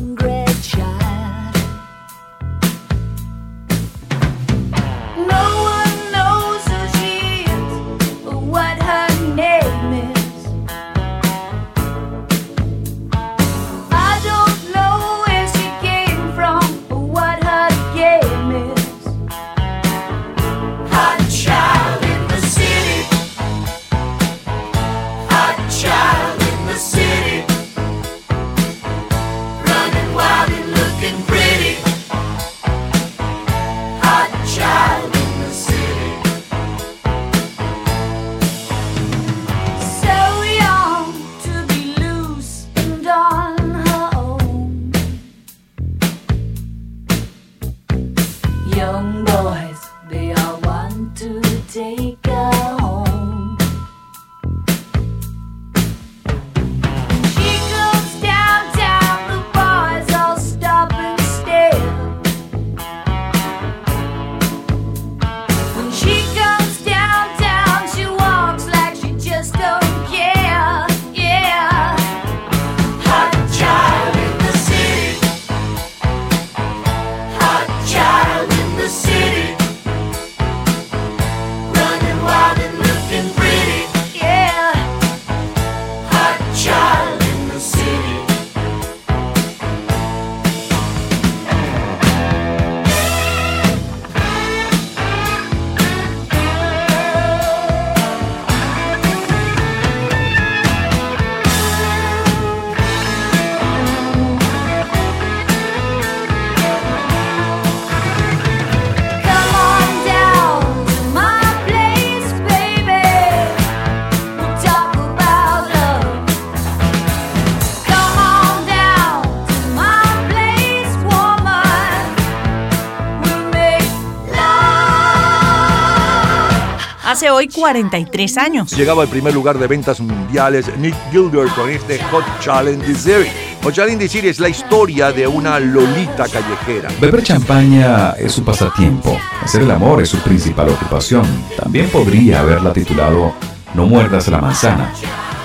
[127.24, 128.72] Hace hoy 43 años.
[128.72, 133.32] Llegaba al primer lugar de ventas mundiales Nick Gilbert con este Hot Challenge Series.
[133.64, 136.90] Hot Challenge Series es la historia de una lolita callejera.
[137.00, 139.18] Beber champaña es su pasatiempo.
[139.42, 141.24] Hacer el amor es su principal ocupación.
[141.56, 143.34] También podría haberla titulado
[143.74, 144.92] No muerdas la manzana.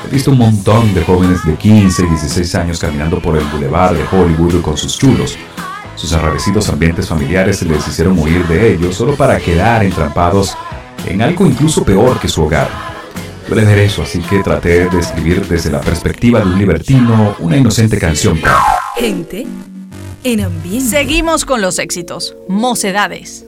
[0.04, 3.94] He visto un montón de jóvenes de 15 y 16 años caminando por el boulevard
[3.94, 5.38] de Hollywood con sus chulos.
[5.94, 10.56] Sus enrarecidos ambientes familiares les hicieron huir de ellos solo para quedar entrampados
[11.08, 12.68] en algo incluso peor que su hogar.
[13.48, 17.56] Duele ver eso, así que traté de escribir desde la perspectiva de un libertino una
[17.56, 18.38] inocente canción.
[18.96, 19.46] Gente
[20.24, 20.90] en ambiente.
[20.90, 22.36] Seguimos con los éxitos.
[22.48, 23.47] Mocedades.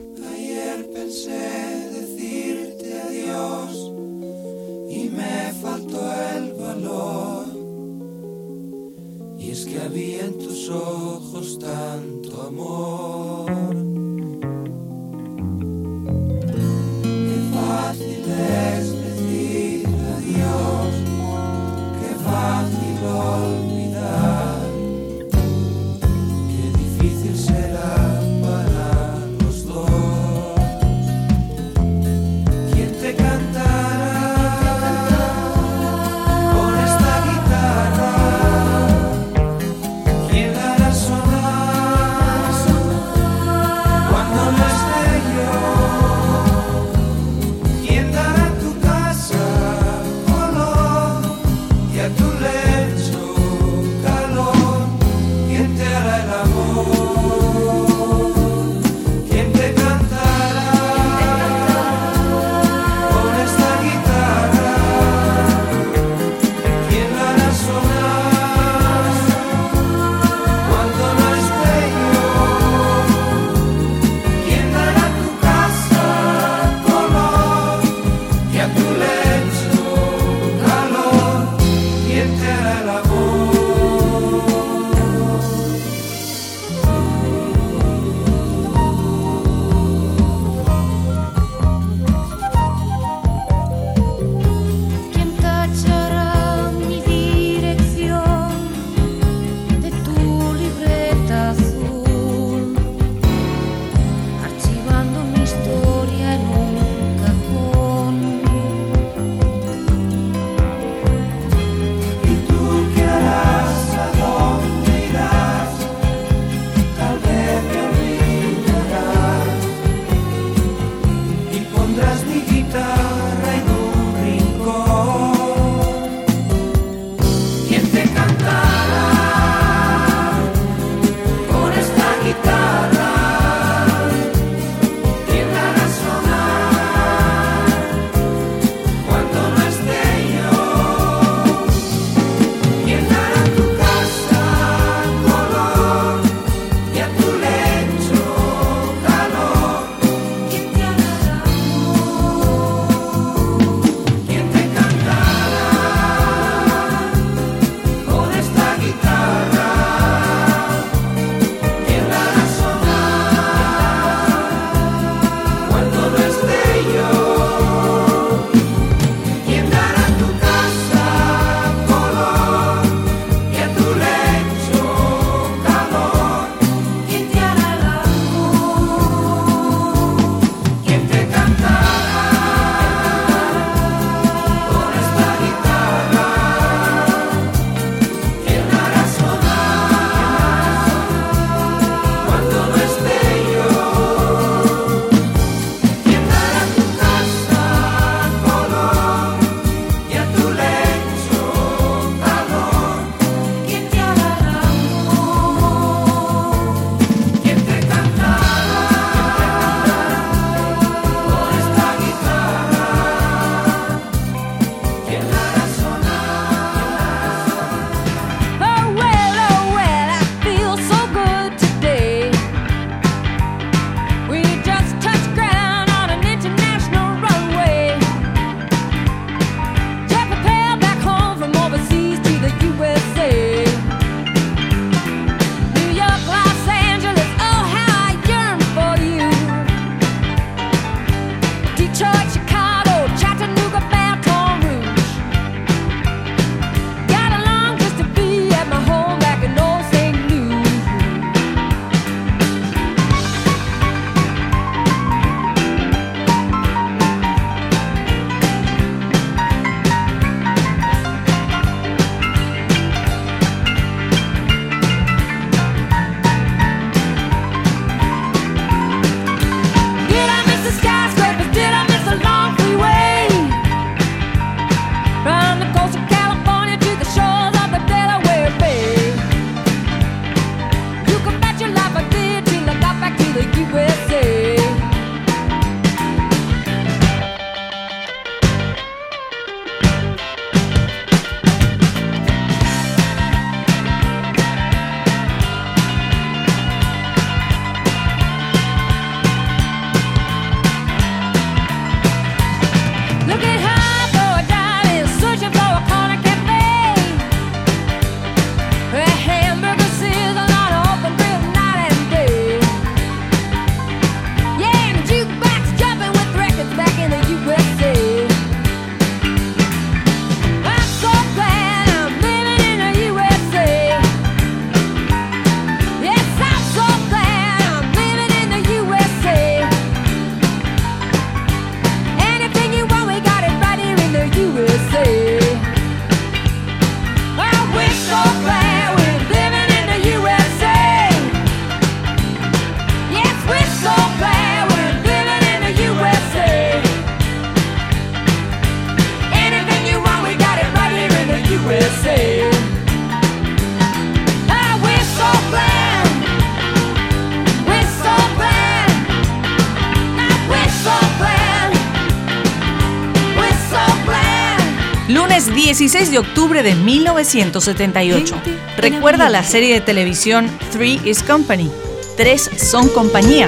[366.01, 368.35] 6 de octubre de 1978.
[368.75, 371.69] Recuerda la serie de televisión Three is Company.
[372.17, 373.47] Tres son compañía.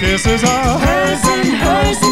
[0.00, 0.78] kisses are.
[0.80, 2.10] Hers and hers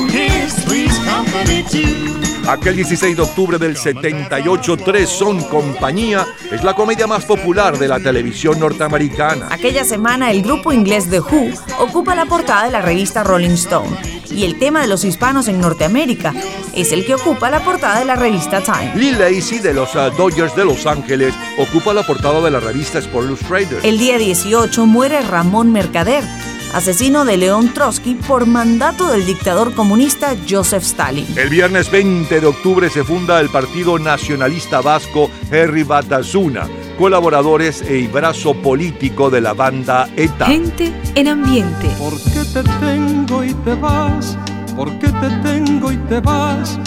[2.49, 7.87] Aquel 16 de octubre del 78, Tres son compañía, es la comedia más popular de
[7.87, 9.49] la televisión norteamericana.
[9.51, 13.95] Aquella semana el grupo inglés The Who ocupa la portada de la revista Rolling Stone
[14.31, 16.33] y el tema de los hispanos en Norteamérica
[16.75, 18.93] es el que ocupa la portada de la revista Time.
[18.95, 22.99] Lee Lacy de los uh, Dodgers de Los Ángeles ocupa la portada de la revista
[22.99, 23.85] Sport Illustrated.
[23.85, 26.25] El día 18 muere Ramón Mercader,
[26.73, 31.27] asesino de León Trotsky por mandato del dictador comunista Joseph Stalin.
[31.37, 36.69] El viernes 20 de octubre se funda el Partido Nacionalista Vasco Herri Batasuna,
[36.99, 40.47] colaboradores y brazo político de la banda ETA.
[40.47, 41.89] Gente en ambiente.
[41.99, 44.37] ¿Por qué te tengo y te vas?
[44.77, 46.79] ¿Por qué te tengo y te vas?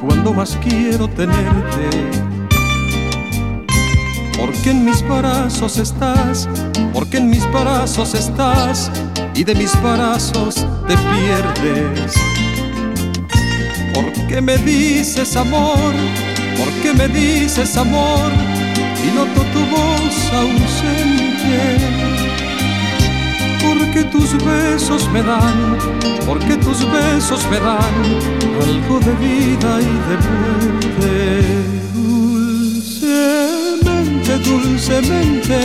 [0.00, 1.90] Cuando más quiero tenerte.
[4.38, 6.48] Porque en mis brazos estás,
[6.92, 8.90] porque en mis brazos estás
[9.34, 12.14] y de mis brazos te pierdes.
[13.94, 15.94] ¿Por qué me dices amor?
[16.56, 18.32] ¿Por qué me dices amor?
[19.04, 21.78] Y noto tu voz ausente.
[23.62, 25.78] Porque tus besos me dan,
[26.26, 28.04] porque tus besos me dan
[28.62, 31.44] algo de vida y de muerte.
[32.74, 35.58] Dulcemente, dulcemente,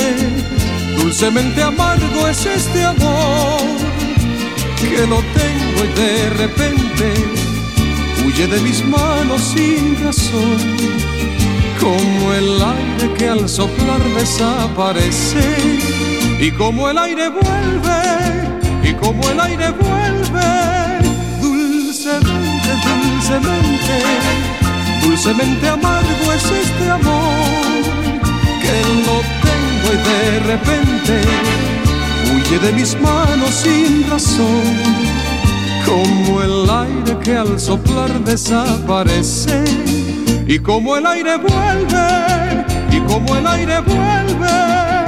[0.98, 3.62] dulcemente amargo es este amor
[4.80, 7.14] que lo tengo y de repente
[8.26, 10.58] huye de mis manos sin razón,
[11.80, 15.46] como el aire que al soplar desaparece,
[16.40, 21.00] y como el aire vuelve, y como el aire vuelve,
[21.42, 23.96] dulcemente, dulcemente,
[25.02, 27.82] dulcemente amargo es este amor,
[28.62, 28.76] que
[29.06, 29.37] lo
[29.94, 31.22] y de repente
[32.34, 34.64] huye de mis manos sin razón
[35.86, 39.64] como el aire que al soplar desaparece
[40.46, 45.07] y como el aire vuelve y como el aire vuelve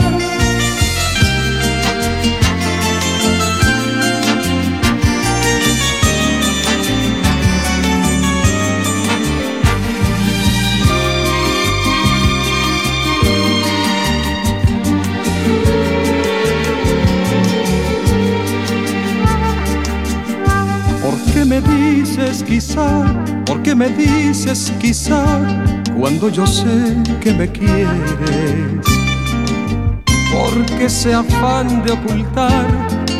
[21.62, 23.04] dices quizá?
[23.46, 25.24] ¿Por qué me dices quizá?
[25.98, 27.88] Cuando yo sé que me quieres.
[30.32, 32.66] ¿Por qué ese afán de ocultar?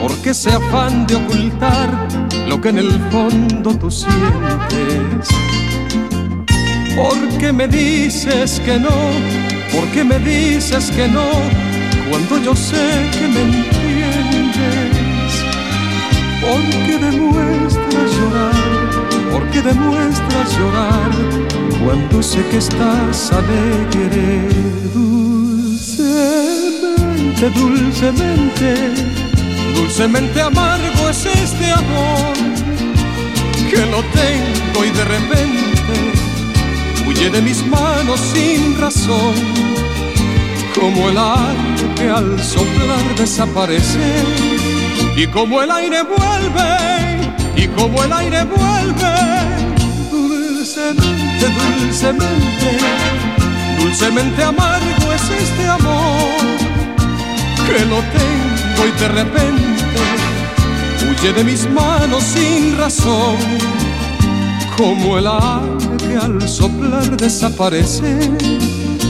[0.02, 2.08] ¿Por qué ese afán de ocultar
[2.48, 5.28] lo que en el fondo tú sientes?
[6.96, 8.90] ¿Por qué me dices que no?
[9.72, 11.30] ¿Por qué me dices que no?
[12.10, 13.79] Cuando yo sé que me.
[16.50, 18.58] ¿Por qué demuestras llorar?
[19.32, 21.12] ¿Por qué demuestras llorar?
[21.84, 24.50] Cuando sé que estás alegre,
[24.92, 28.96] dulcemente, dulcemente,
[29.76, 32.34] dulcemente amargo es este amor
[33.70, 36.16] que lo tengo y de repente
[37.06, 39.36] huye de mis manos sin razón,
[40.74, 44.59] como el aire que al soplar desaparece
[45.22, 49.16] y como el aire vuelve, y como el aire vuelve,
[50.10, 52.78] dulcemente, dulcemente,
[53.82, 56.40] dulcemente amargo es este amor,
[57.68, 60.00] que lo tengo y de repente
[61.12, 63.36] huye de mis manos sin razón,
[64.78, 68.18] como el aire al soplar desaparece,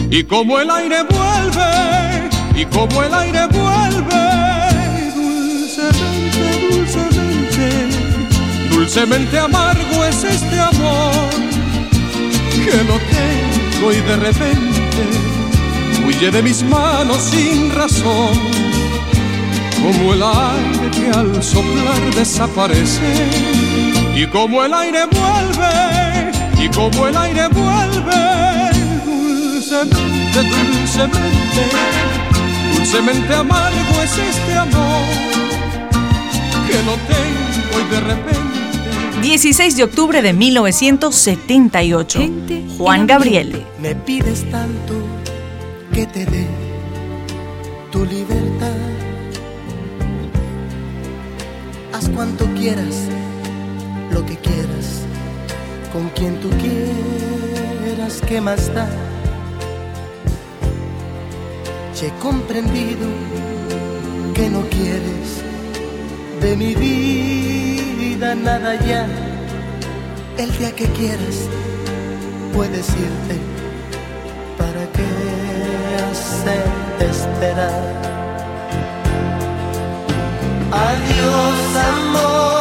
[0.10, 4.49] y como el aire vuelve, y como el aire vuelve
[8.90, 11.30] dulcemente amargo es este amor
[12.66, 15.04] que lo tengo y de repente
[16.08, 18.34] huye de mis manos sin razón,
[19.80, 23.14] como el aire que al soplar desaparece
[24.16, 28.72] y como el aire vuelve y como el aire vuelve
[29.06, 30.42] dulcemente,
[30.80, 31.62] dulcemente,
[32.76, 35.06] dulcemente amargo es este amor
[36.68, 38.39] que lo tengo y de repente
[39.22, 42.20] 16 de octubre de 1978.
[42.78, 43.66] Juan Gabriel.
[43.82, 44.94] Me pides tanto
[45.94, 46.48] que te dé
[47.92, 48.78] tu libertad.
[51.92, 53.10] Haz cuanto quieras,
[54.14, 55.02] lo que quieras,
[55.92, 58.90] con quien tú quieras, ¿qué más da?
[62.00, 63.08] Ya he comprendido
[64.34, 65.44] que no quieres
[66.42, 67.69] de mi vida
[68.20, 69.08] nada ya.
[70.38, 71.48] El día que quieras
[72.54, 73.36] puedes irte.
[74.58, 75.10] ¿Para qué
[76.12, 77.84] hacerte esperar?
[80.72, 82.59] Adiós, amor,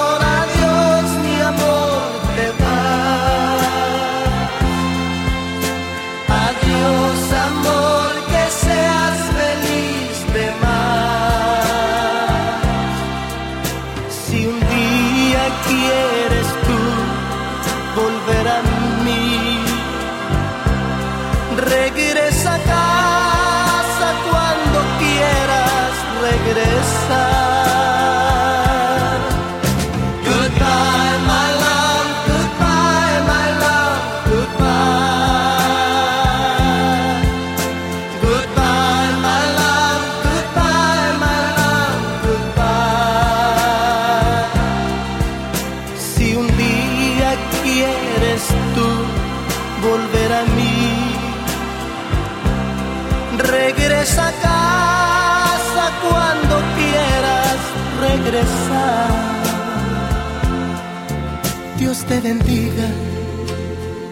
[62.29, 62.89] bendiga,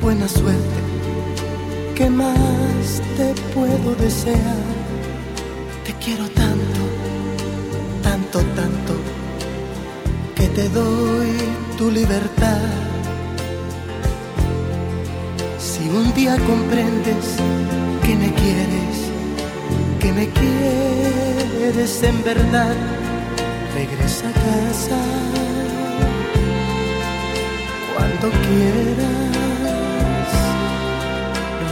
[0.01, 0.80] buena suerte.
[1.94, 4.62] ¿Qué más te puedo desear?
[5.84, 6.82] Te quiero tanto,
[8.02, 8.94] tanto, tanto,
[10.34, 11.32] que te doy
[11.76, 12.62] tu libertad.
[15.59, 17.26] Si un día comprendes
[18.05, 18.97] que me quieres,
[20.01, 22.76] que me quieres en verdad,
[23.74, 25.06] regresa a casa
[28.18, 29.06] cuando quieras.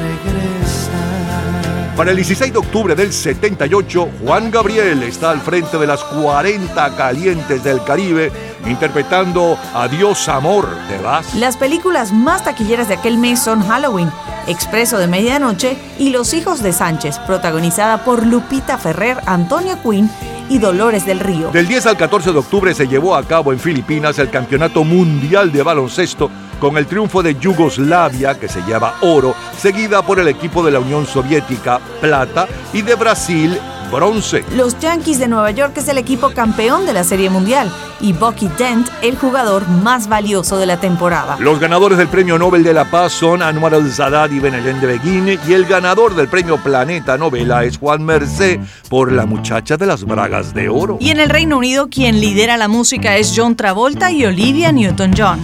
[0.00, 1.94] Regresa.
[1.96, 6.96] Para el 16 de octubre del 78, Juan Gabriel está al frente de las 40
[6.96, 8.32] calientes del Caribe
[8.66, 11.34] interpretando Adiós amor, te vas.
[11.34, 14.10] Las películas más taquilleras de aquel mes son Halloween,
[14.46, 20.10] Expreso de Medianoche y Los Hijos de Sánchez, protagonizada por Lupita Ferrer, Antonio Quinn
[20.48, 21.50] y Dolores del Río.
[21.50, 25.52] Del 10 al 14 de octubre se llevó a cabo en Filipinas el Campeonato Mundial
[25.52, 26.30] de Baloncesto
[26.60, 30.80] con el triunfo de Yugoslavia, que se lleva oro, seguida por el equipo de la
[30.80, 33.58] Unión Soviética, plata, y de Brasil,
[33.90, 34.44] bronce.
[34.54, 37.70] Los Yankees de Nueva York es el equipo campeón de la Serie Mundial
[38.00, 41.36] y Bucky Dent el jugador más valioso de la temporada.
[41.40, 45.38] Los ganadores del Premio Nobel de la Paz son Anwar al-Sadat y Benayén de Beguine
[45.46, 50.04] y el ganador del Premio Planeta Novela es Juan Mercé por La muchacha de las
[50.04, 50.98] bragas de oro.
[51.00, 55.40] Y en el Reino Unido quien lidera la música es John Travolta y Olivia Newton-John.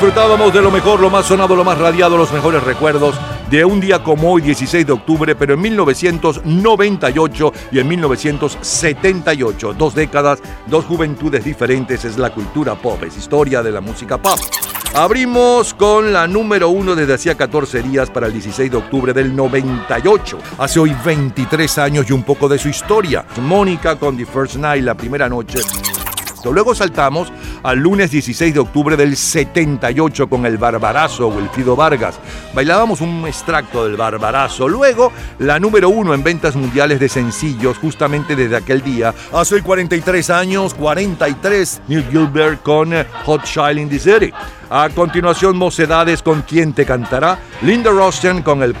[0.00, 3.14] Disfrutábamos de lo mejor, lo más sonado, lo más radiado, los mejores recuerdos
[3.50, 9.74] de un día como hoy, 16 de octubre, pero en 1998 y en 1978.
[9.74, 14.38] Dos décadas, dos juventudes diferentes, es la cultura pop, es historia de la música pop.
[14.94, 19.36] Abrimos con la número uno desde hacía 14 días para el 16 de octubre del
[19.36, 20.38] 98.
[20.56, 23.26] Hace hoy 23 años y un poco de su historia.
[23.42, 25.58] Mónica con The First Night, la primera noche.
[26.48, 27.30] Luego saltamos
[27.62, 32.18] al lunes 16 de octubre del 78 con el Barbarazo Wilfrido Vargas.
[32.54, 34.68] Bailábamos un extracto del Barbarazo.
[34.68, 39.14] Luego, la número uno en ventas mundiales de sencillos, justamente desde aquel día.
[39.32, 42.92] Hace 43 años, 43, Neil Gilbert con
[43.24, 44.32] Hot Child in the City.
[44.72, 47.40] A continuación, Mocedades con Quién te cantará.
[47.62, 48.76] Linda Rosten con el,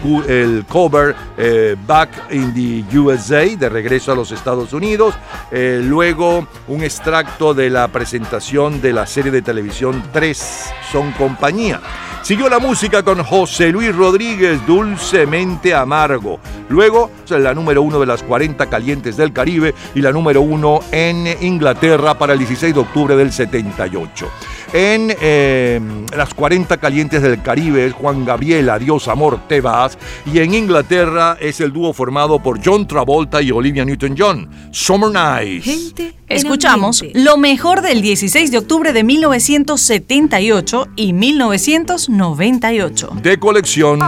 [0.68, 5.16] cover eh, Back in the USA, de regreso a los Estados Unidos.
[5.50, 11.80] Eh, luego, un extracto de la presentación de la serie de televisión Tres son compañía.
[12.22, 16.38] Siguió la música con José Luis Rodríguez, Dulcemente Amargo.
[16.68, 21.26] Luego, la número uno de las 40 calientes del Caribe y la número uno en
[21.40, 24.28] Inglaterra para el 16 de octubre del 78.
[24.72, 25.80] En eh,
[26.16, 29.98] las 40 calientes del Caribe es Juan Gabriel, Adiós Amor, Te Vas.
[30.32, 35.94] Y en Inglaterra es el dúo formado por John Travolta y Olivia Newton-John, Summer Nights.
[36.28, 43.10] Escuchamos lo mejor del 16 de octubre de 1978 y 1998.
[43.20, 43.98] De colección.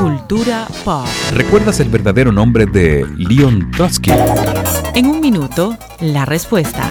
[0.00, 1.06] Cultura pop.
[1.32, 4.10] ¿Recuerdas el verdadero nombre de Leon Trotsky?
[4.94, 6.90] En un minuto, la respuesta.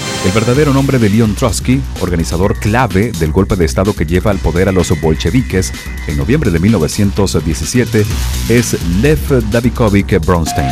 [0.23, 4.37] El verdadero nombre de Leon Trotsky, organizador clave del golpe de Estado que lleva al
[4.37, 5.73] poder a los bolcheviques
[6.07, 8.05] en noviembre de 1917,
[8.47, 10.69] es Lev Davikovich Bronstein.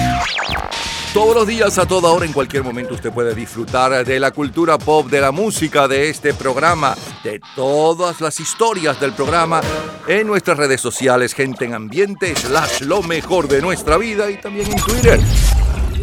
[1.15, 4.77] Todos los días, a toda hora, en cualquier momento, usted puede disfrutar de la cultura
[4.77, 9.61] pop, de la música, de este programa, de todas las historias del programa
[10.07, 14.71] en nuestras redes sociales, gente en ambiente, slash lo mejor de nuestra vida y también
[14.71, 15.19] en Twitter.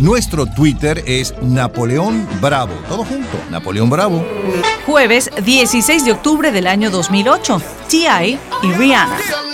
[0.00, 2.74] Nuestro Twitter es Napoleón Bravo.
[2.88, 4.24] Todo junto, Napoleón Bravo.
[4.84, 7.62] Jueves 16 de octubre del año 2008.
[7.88, 8.38] T.I.
[8.62, 9.45] y Rihanna.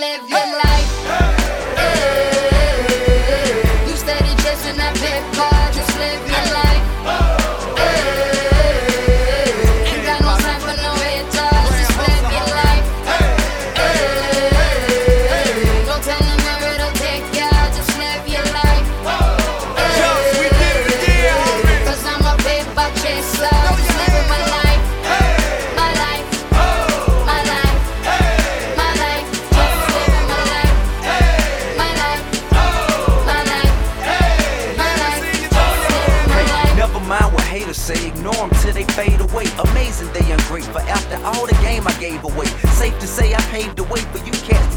[40.53, 42.45] Amazing they after all the game I gave away.
[42.77, 44.31] Safe to say I paved the way for you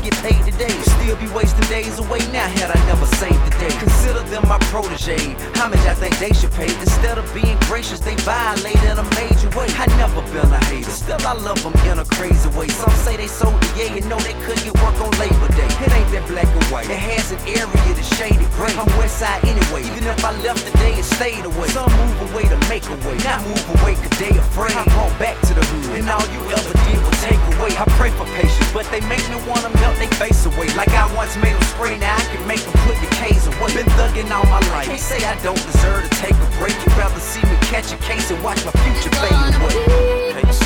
[0.06, 0.70] get paid today.
[1.02, 3.74] Still be wasting days away now had I never saved the day.
[3.82, 5.34] Consider them my protege.
[5.58, 6.70] How much I think they should pay?
[6.78, 9.66] Instead of being gracious, they violate in a major way.
[9.74, 12.68] I never been a hater, still I love them in a crazy way.
[12.68, 15.70] Some say they sold the yeah, you know they couldn't get work on Labor Day.
[15.82, 16.88] It ain't that black and white.
[16.88, 18.72] It has an area that's shaded gray.
[18.78, 19.82] I'm west side anyway.
[19.90, 21.68] Even if I left today and stayed away.
[21.74, 23.18] Some move away to make a way.
[23.26, 24.76] Not move away cause they afraid.
[24.78, 25.98] I brought back to the hood.
[25.98, 27.74] And all you ever did was take away.
[27.74, 30.68] I pray for patience, but they make me wanna melt they face away.
[30.74, 33.74] Like I once made them spray, now I can make them put the K's away.
[33.74, 34.86] Been thugging all my life.
[34.86, 36.76] Can't say I don't deserve to take a break.
[36.84, 40.65] You'd rather see me catch a case and watch my future fade away.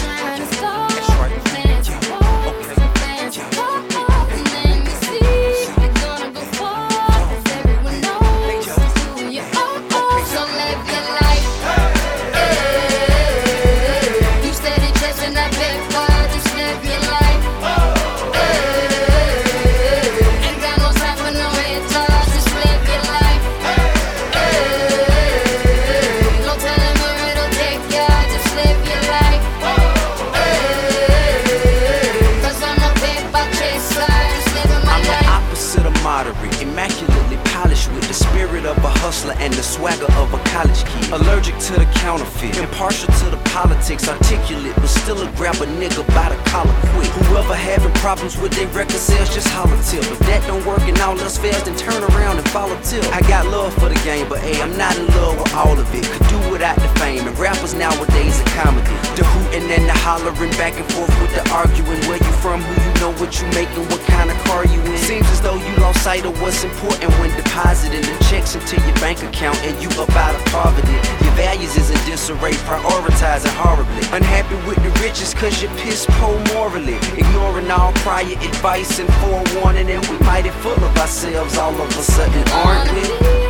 [39.80, 40.99] Swagger of a college kid.
[41.12, 46.06] Allergic to the counterfeit, impartial to the politics, articulate, but still a grab a nigga
[46.14, 47.10] by the collar quick.
[47.26, 50.06] Whoever having problems with their record sales, just holler till.
[50.06, 53.02] If that don't work and all else fails, then turn around and follow till.
[53.10, 55.90] I got love for the game, but hey, I'm not in love with all of
[55.92, 56.06] it.
[56.06, 58.94] Could do without the fame, and rappers nowadays are comedy.
[59.18, 61.98] The hooting and the hollering, back and forth with the arguing.
[62.06, 64.96] Where you from, who you know, what you making, what kind of car you in.
[64.98, 68.94] Seems as though you lost sight of what's important when depositing the checks into your
[69.02, 70.99] bank account and you up out of poverty.
[71.22, 74.02] Your values is in disarray, prioritizing horribly.
[74.16, 76.98] Unhappy with the riches cause you're piss poor morally.
[77.16, 82.02] Ignoring all prior advice and forewarning, and we mighty full of ourselves all of a
[82.02, 83.49] sudden, aren't we?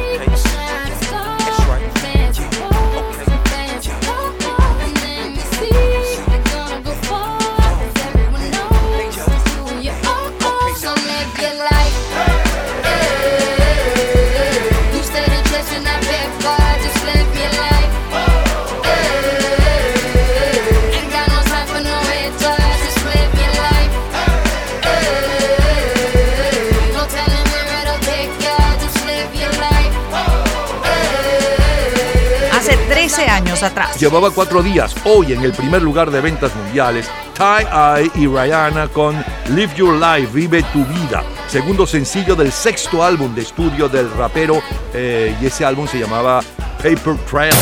[33.61, 33.99] Años atrás.
[34.01, 38.89] Llevaba cuatro días, hoy en el primer lugar de ventas mundiales, Ty Eye y Rihanna
[38.89, 39.17] con
[39.49, 44.63] Live Your Life, Vive tu Vida, segundo sencillo del sexto álbum de estudio del rapero,
[44.95, 46.41] eh, y ese álbum se llamaba
[46.79, 47.55] Paper Trail.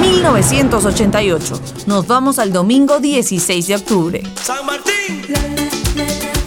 [0.00, 1.60] 1988.
[1.86, 4.22] Nos vamos al domingo 16 de octubre.
[4.42, 6.39] San Martín.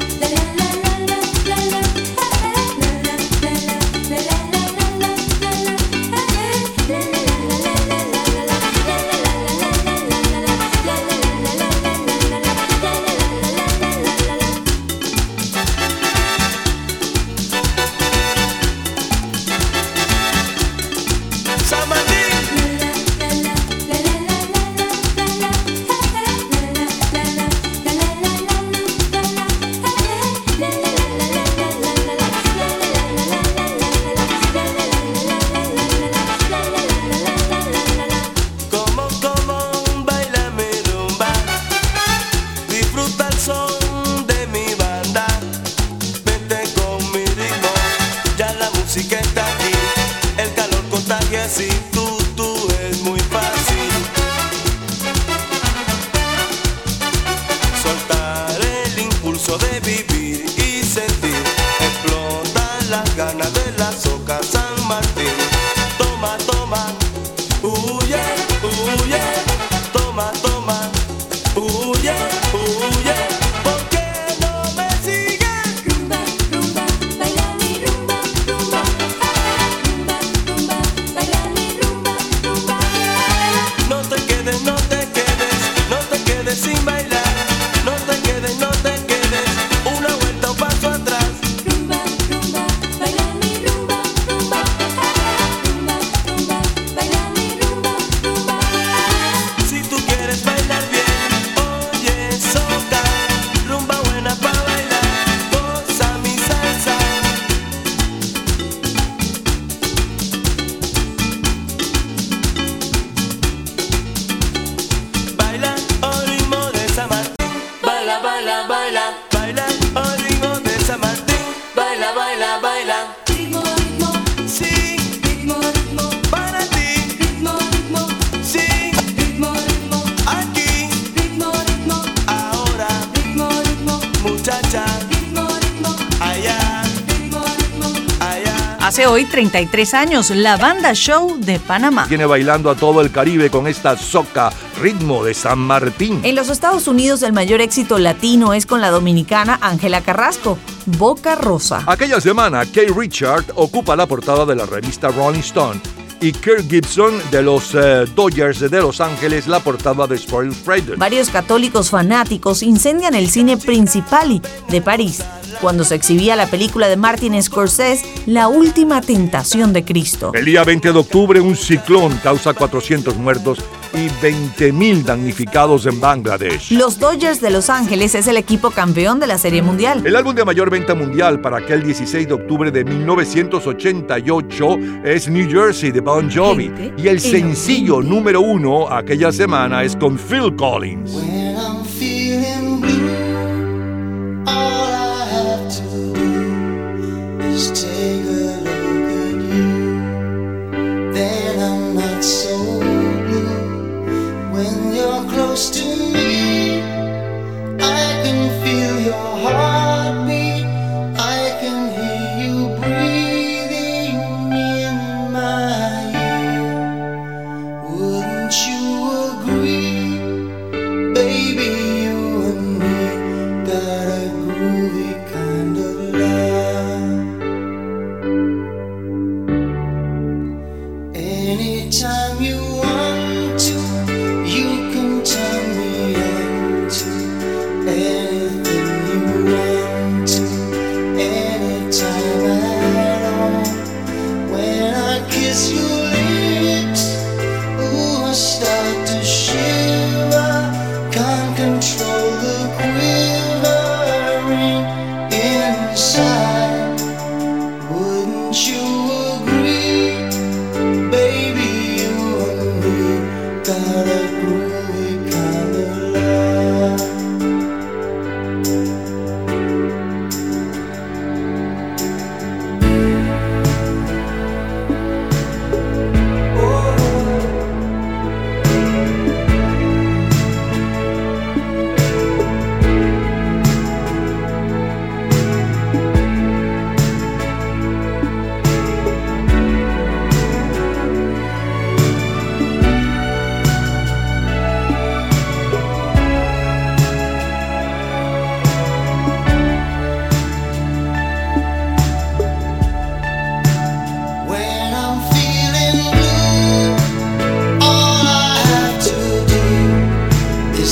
[139.53, 142.07] 33 años, la banda show de Panamá.
[142.07, 144.51] Tiene bailando a todo el Caribe con esta soca
[144.81, 146.21] ritmo de San Martín.
[146.23, 150.57] En los Estados Unidos el mayor éxito latino es con la dominicana Ángela Carrasco,
[150.97, 151.83] Boca Rosa.
[151.85, 155.79] Aquella semana, Kay Richard ocupa la portada de la revista Rolling Stone
[156.19, 160.97] y Kirk Gibson de los eh, Dodgers de Los Ángeles la portada de Sports Illustrated.
[160.97, 165.21] Varios católicos fanáticos incendian el cine Principali de París
[165.63, 170.31] cuando se exhibía la película de Martin Scorsese, La Última Tentación de Cristo.
[170.33, 173.59] El día 20 de octubre, un ciclón causa 400 muertos
[173.93, 176.73] y 20.000 damnificados en Bangladesh.
[176.73, 180.05] Los Dodgers de Los Ángeles es el equipo campeón de la Serie Mundial.
[180.05, 185.49] El álbum de mayor venta mundial para aquel 16 de octubre de 1988 es New
[185.49, 191.32] Jersey de Bon Jovi y el sencillo número uno aquella semana es con Phil Collins.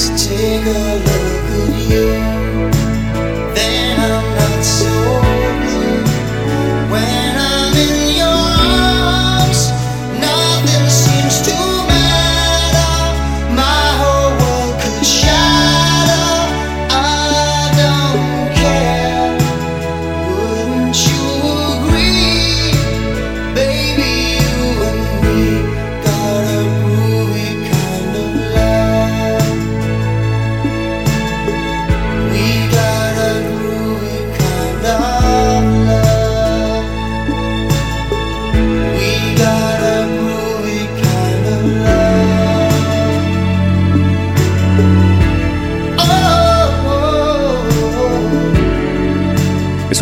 [0.02, 1.51] Just take a look.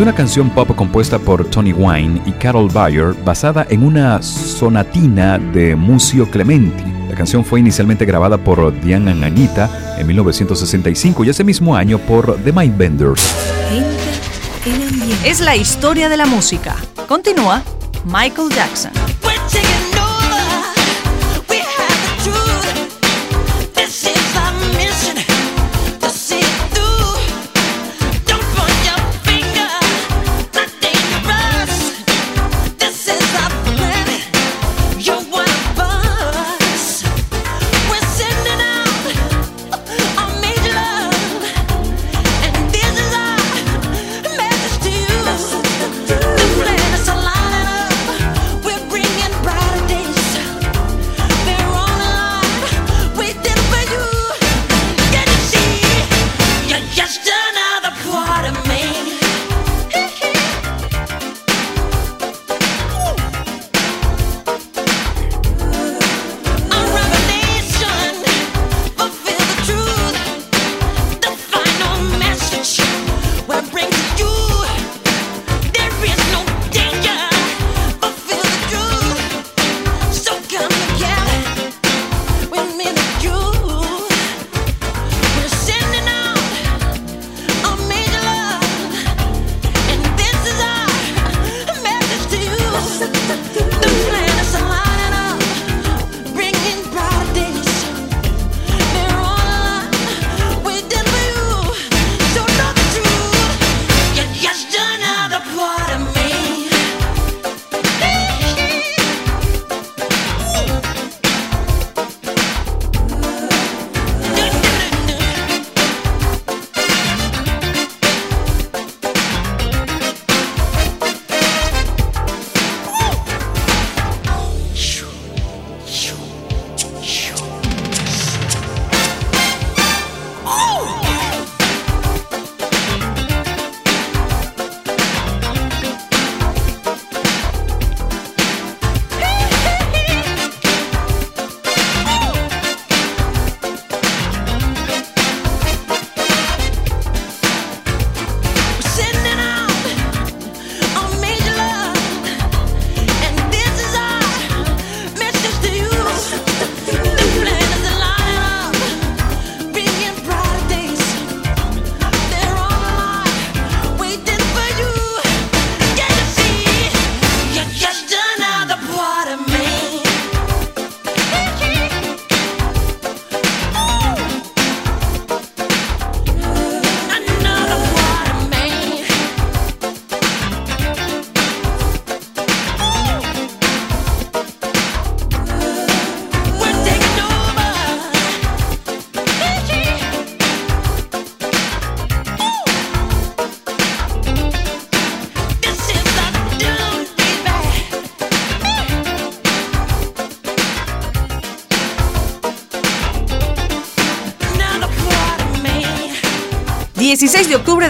[0.00, 5.36] es una canción pop compuesta por Tony Wine y Carol Bayer basada en una sonatina
[5.38, 6.84] de Mucio Clementi.
[7.06, 12.42] La canción fue inicialmente grabada por Diane Anita en 1965 y ese mismo año por
[12.42, 13.30] The Mindbenders.
[15.22, 16.76] Es la historia de la música.
[17.06, 17.62] Continúa
[18.06, 18.99] Michael Jackson.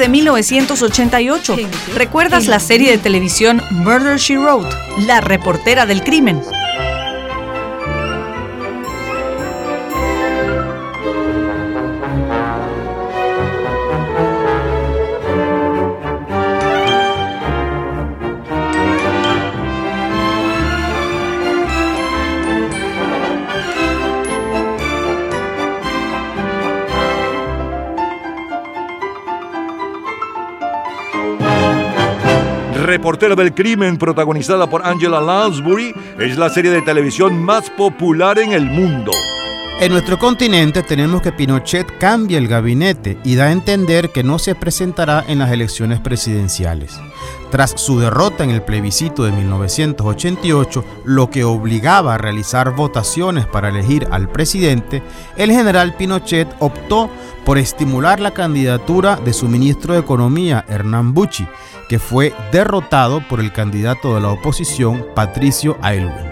[0.01, 1.57] De octubre de 1988.
[1.95, 4.69] ¿Recuerdas la serie de televisión Murder She Wrote?
[5.07, 6.41] La reportera del crimen.
[33.01, 38.53] Reportera del crimen, protagonizada por Angela Lansbury, es la serie de televisión más popular en
[38.53, 39.11] el mundo.
[39.81, 44.39] En nuestro continente tenemos que Pinochet cambia el gabinete y da a entender que no
[44.39, 47.01] se presentará en las elecciones presidenciales.
[47.51, 53.71] Tras su derrota en el plebiscito de 1988, lo que obligaba a realizar votaciones para
[53.71, 55.03] elegir al presidente,
[55.39, 57.09] el general Pinochet optó
[57.47, 61.49] por estimular la candidatura de su ministro de Economía, Hernán Bucci,
[61.91, 66.31] que fue derrotado por el candidato de la oposición, Patricio Aylwin.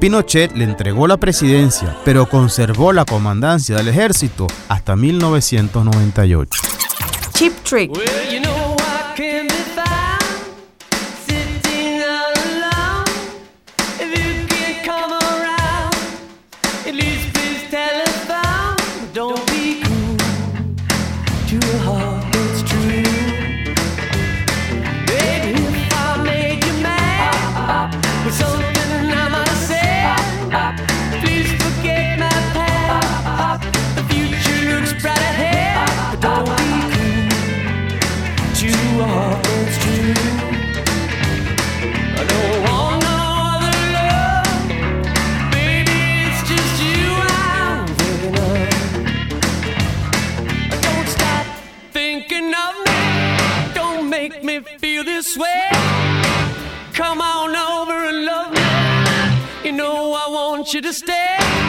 [0.00, 6.58] Pinochet le entregó la presidencia, pero conservó la comandancia del ejército hasta 1998.
[7.34, 7.92] Chip Trick.
[7.92, 8.74] Well, you know
[60.74, 61.63] you to stay.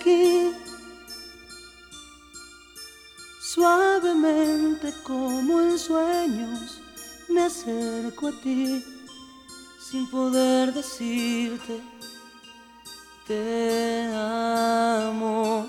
[0.00, 0.52] Aquí,
[3.40, 6.80] suavemente como en sueños
[7.28, 8.84] me acerco a ti,
[9.90, 11.80] sin poder decirte
[13.26, 15.68] te amo.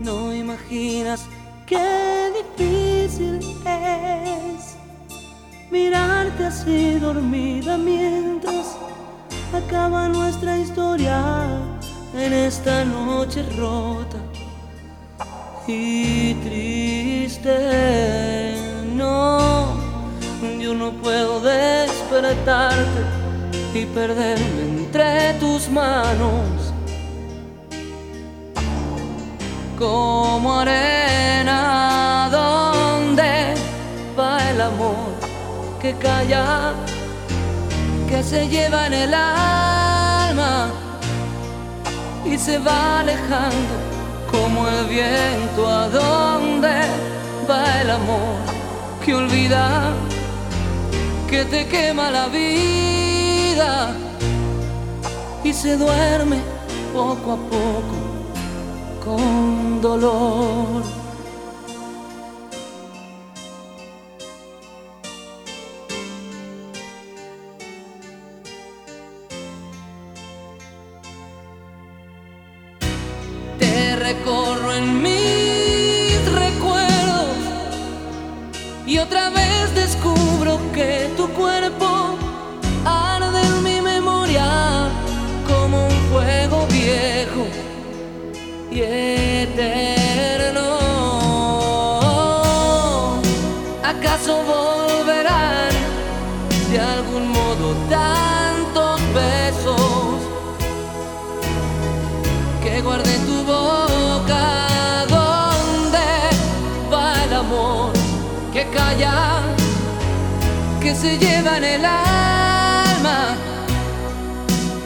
[0.00, 1.26] No imaginas
[1.66, 4.76] qué difícil es
[5.70, 8.76] mirarte así dormida mientras
[9.54, 11.52] acaba nuestra historia
[12.14, 14.18] en esta noche rota
[15.66, 17.56] y triste.
[18.94, 19.74] No,
[20.60, 23.02] yo no puedo despertarte
[23.74, 26.72] y perderme entre tus manos
[29.78, 33.54] como arena donde
[34.18, 35.12] va el amor
[35.80, 36.74] que calla
[38.08, 39.81] que se lleva en el alma
[42.24, 43.74] y se va alejando
[44.30, 46.80] como el viento a donde
[47.48, 48.36] va el amor
[49.04, 49.92] que olvida
[51.28, 53.94] que te quema la vida
[55.44, 56.38] y se duerme
[56.92, 57.96] poco a poco
[59.04, 60.82] con dolor.
[78.92, 82.18] Y otra vez descubro que tu cuerpo
[82.84, 84.90] arde en mi memoria
[85.46, 87.46] como un fuego viejo
[88.70, 90.66] y eterno.
[93.82, 94.61] ¿Acaso volverán
[110.80, 113.36] que se lleva en el alma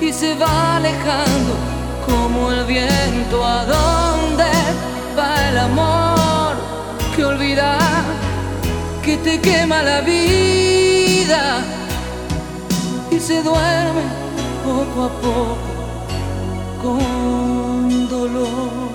[0.01, 1.77] y se va alejando?
[2.07, 4.45] como el viento a dónde
[5.19, 6.55] va el amor
[7.15, 7.79] que olvida
[9.03, 11.65] que te quema la vida
[13.11, 14.05] y se duerme
[14.65, 15.77] poco a poco
[16.83, 18.86] con dolor.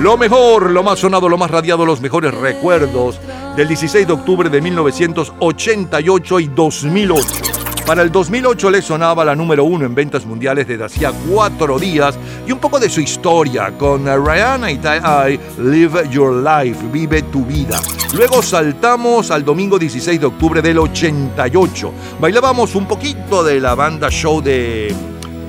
[0.00, 3.20] Lo mejor, lo más sonado, lo más radiado, los mejores recuerdos
[3.54, 7.26] del 16 de octubre de 1988 y 2008.
[7.84, 12.18] Para el 2008 le sonaba la número uno en ventas mundiales desde hacía cuatro días
[12.46, 17.44] y un poco de su historia con Rihanna y Ty Live Your Life, Vive tu
[17.44, 17.78] vida.
[18.14, 21.92] Luego saltamos al domingo 16 de octubre del 88.
[22.18, 24.94] Bailábamos un poquito de la banda show de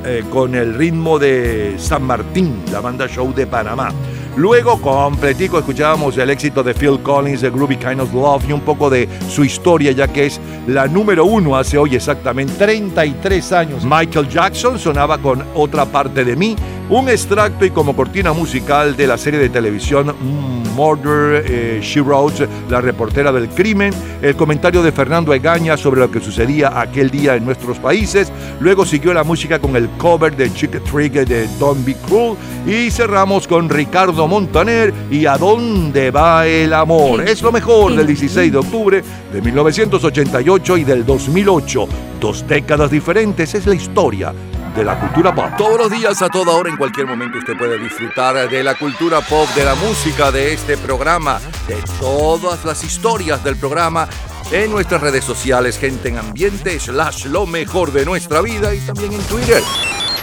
[0.03, 3.93] eh, con el ritmo de San Martín, la banda show de Panamá.
[4.37, 8.61] Luego, completico, escuchábamos el éxito de Phil Collins, de Groovy Kind of Love y un
[8.61, 13.83] poco de su historia, ya que es la número uno hace hoy exactamente 33 años.
[13.83, 16.55] Michael Jackson sonaba con Otra parte de mí,
[16.89, 22.01] un extracto y como cortina musical de la serie de televisión mm, Murder eh, She
[22.01, 27.11] Wrote, la reportera del crimen, el comentario de Fernando Egaña sobre lo que sucedía aquel
[27.11, 28.31] día en nuestros países.
[28.59, 32.35] Luego siguió la música con el cover de Chick Trick de Don't Be Cruel
[32.65, 37.21] y cerramos con Ricardo Montaner y ¿A dónde va el amor?
[37.29, 41.87] Es lo mejor del 16 de octubre de 1988 y del 2008.
[42.19, 44.33] Dos décadas diferentes es la historia
[44.75, 45.49] de la cultura pop.
[45.57, 49.21] Todos los días, a toda hora, en cualquier momento, usted puede disfrutar de la cultura
[49.21, 54.07] pop, de la música, de este programa, de todas las historias del programa
[54.51, 59.13] en nuestras redes sociales, gente en ambiente, slash lo mejor de nuestra vida y también
[59.13, 59.61] en Twitter.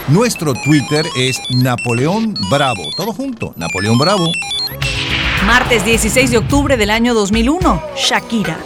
[0.07, 2.83] Nuestro Twitter es Napoleón Bravo.
[2.97, 4.25] Todo junto, Napoleón Bravo.
[5.45, 8.57] Martes 16 de octubre del año 2001, Shakira.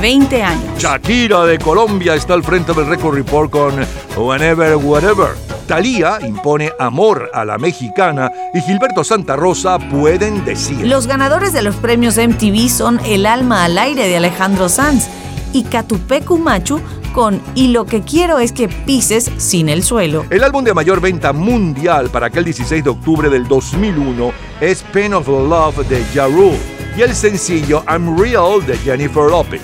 [0.00, 0.64] 20 años.
[0.78, 3.74] Shakira de Colombia está al frente del Record Report con
[4.16, 5.28] Whenever, Whatever.
[5.66, 10.86] Thalía impone amor a la mexicana y Gilberto Santa Rosa pueden decir.
[10.86, 15.08] Los ganadores de los premios MTV son El alma al aire de Alejandro Sanz
[15.52, 16.80] y Catupecu Machu
[17.12, 20.24] con Y lo que quiero es que pises sin el suelo.
[20.30, 25.14] El álbum de mayor venta mundial para aquel 16 de octubre del 2001 es Pain
[25.14, 26.58] of Love de Ja Rule
[26.96, 29.60] y el sencillo I'm Real de Jennifer Lopez.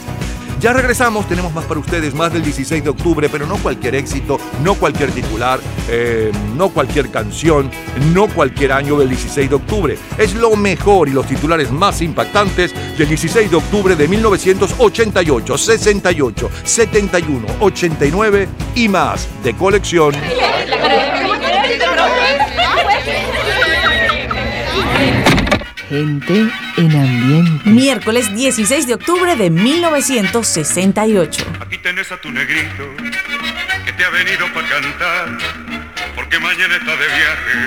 [0.59, 4.39] Ya regresamos, tenemos más para ustedes, más del 16 de octubre, pero no cualquier éxito,
[4.63, 7.71] no cualquier titular, eh, no cualquier canción,
[8.15, 9.99] no cualquier año del 16 de octubre.
[10.17, 16.51] Es lo mejor y los titulares más impactantes del 16 de octubre de 1988, 68,
[16.65, 20.15] 71, 89 y más de colección.
[25.97, 27.71] Gente en ambiente.
[27.71, 31.47] Miércoles 16 de octubre de 1968.
[31.59, 32.95] Aquí tenés a tu negrito
[33.83, 35.39] que te ha venido para cantar,
[36.15, 37.67] porque mañana está de viaje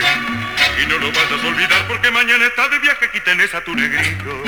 [0.83, 3.05] y no lo vas a olvidar, porque mañana está de viaje.
[3.05, 4.43] Aquí tenés a tu negrito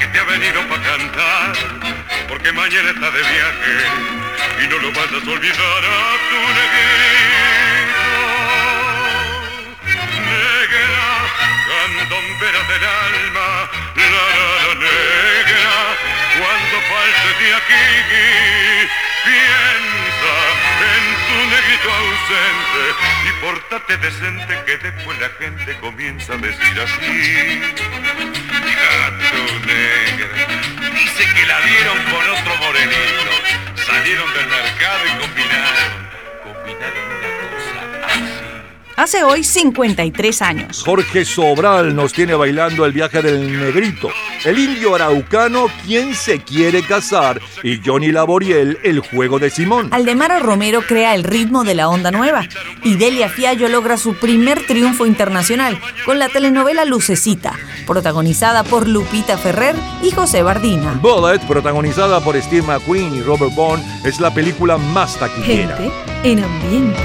[0.00, 1.52] que te ha venido para cantar,
[2.26, 7.44] porque mañana está de viaje y no lo vas a olvidar a tu negrito.
[10.24, 11.03] Negra,
[11.84, 15.76] candombera del alma, la la negra,
[16.38, 17.88] cuando faltes de aquí,
[19.24, 20.34] piensa
[20.94, 22.82] en tu negrito ausente
[23.24, 27.60] y pórtate decente que después la gente comienza a decir así.
[28.80, 30.28] Gato negra,
[30.94, 33.32] dice que la dieron con otro morenito,
[33.76, 36.08] salieron del mercado y combinaron,
[36.44, 37.33] combinaron.
[38.96, 40.82] Hace hoy 53 años.
[40.84, 44.08] Jorge Sobral nos tiene bailando el viaje del negrito,
[44.44, 49.88] el indio araucano, quien se quiere casar, y Johnny Laboriel, el juego de Simón.
[49.90, 52.46] Aldemaro Romero crea el ritmo de la onda nueva
[52.84, 59.36] y Delia Fiallo logra su primer triunfo internacional con la telenovela Lucecita, protagonizada por Lupita
[59.36, 61.00] Ferrer y José Bardina.
[61.02, 65.76] Bullet, protagonizada por Steve McQueen y Robert Bond, es la película más taquillera.
[65.76, 65.92] Gente
[66.22, 67.00] en ambiente.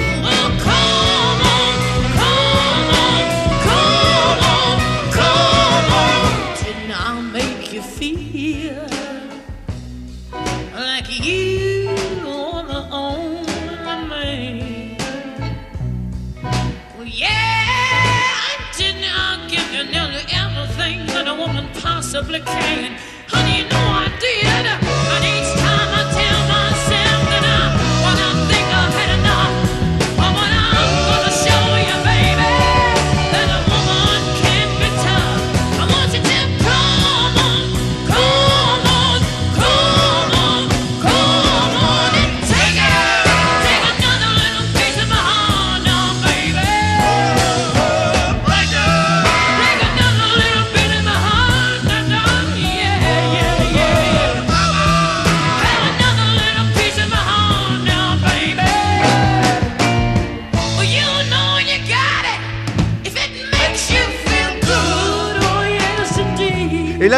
[22.12, 22.98] Woman possibly can?
[23.28, 24.09] Honey, you know I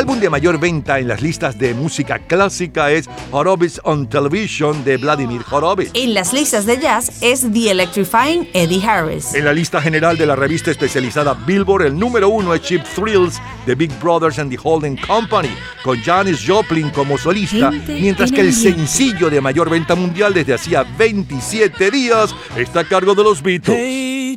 [0.03, 4.97] álbum de mayor venta en las listas de música clásica es Horowitz on Television de
[4.97, 5.93] Vladimir Horowitz.
[5.95, 9.33] En las listas de jazz es The Electrifying Eddie Harris.
[9.33, 13.41] En la lista general de la revista especializada Billboard, el número uno es Cheap Thrills
[13.65, 15.55] de Big Brothers and the Holding Company,
[15.85, 20.35] con Janis Joplin como solista, Gente mientras en que el sencillo de mayor venta mundial
[20.35, 23.79] desde hacía 27 días está a cargo de los Beatles.
[23.79, 24.37] Hey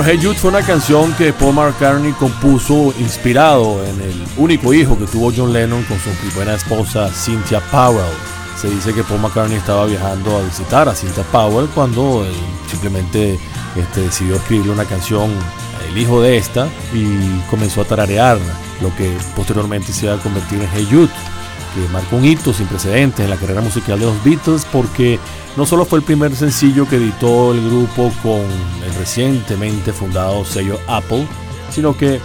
[0.00, 4.98] Bueno, Hey Jude fue una canción que Paul McCartney compuso inspirado en el único hijo
[4.98, 8.00] que tuvo John Lennon con su primera esposa Cynthia Powell.
[8.58, 12.32] Se dice que Paul McCartney estaba viajando a visitar a Cynthia Powell cuando él
[12.70, 13.38] simplemente
[13.76, 15.30] este, decidió escribirle una canción
[15.90, 18.38] el hijo de esta y comenzó a tararear
[18.80, 21.10] lo que posteriormente se iba a convertir en Hey Jude,
[21.74, 25.18] que marcó un hito sin precedentes en la carrera musical de los Beatles porque
[25.58, 28.40] no solo fue el primer sencillo que editó el grupo con
[29.00, 31.26] recientemente fundado sello Apple,
[31.70, 32.20] sino que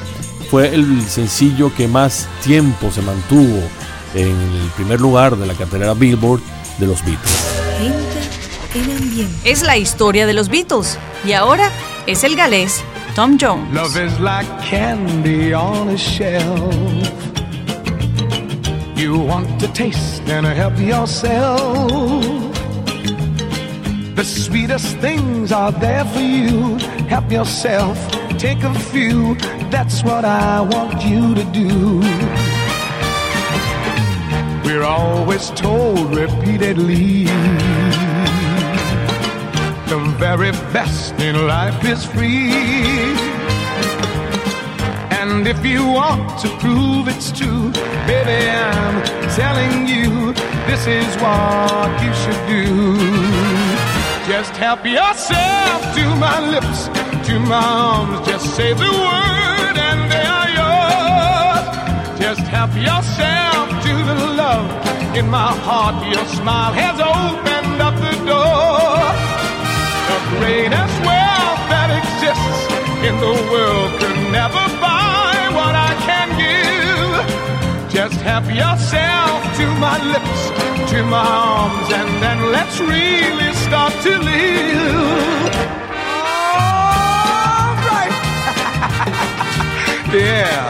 [0.51, 3.61] fue el sencillo que más tiempo se mantuvo
[4.13, 6.41] en el primer lugar de la cartelera Billboard
[6.77, 7.55] de los Beatles.
[9.45, 11.71] Es la historia de los Beatles y ahora
[12.07, 12.83] es el galés
[13.15, 13.73] Tom Jones.
[13.73, 16.75] Love is like candy on a shelf.
[18.97, 22.44] You want to taste and help yourself.
[24.15, 26.77] The sweetest things are there for you.
[27.09, 27.97] Help yourself,
[28.37, 29.35] take a few.
[29.69, 31.99] That's what I want you to do.
[34.63, 37.25] We're always told repeatedly
[39.91, 42.53] the very best in life is free.
[45.11, 47.69] And if you want to prove it's true,
[48.07, 49.03] baby, I'm
[49.35, 50.33] telling you
[50.67, 53.44] this is what you should do.
[54.27, 56.87] Just help yourself to my lips,
[57.27, 58.27] to my arms.
[58.27, 62.19] Just say the word and they are yours.
[62.19, 64.65] Just help yourself to the love
[65.15, 66.03] in my heart.
[66.11, 68.97] Your smile has opened up the door.
[70.09, 72.61] The greatest wealth that exists
[73.05, 75.04] in the world could never buy
[78.05, 80.51] Just help yourself to my lips,
[80.91, 85.55] to my arms, and then let's really start to live.
[86.53, 88.13] All right.
[90.13, 90.69] yeah.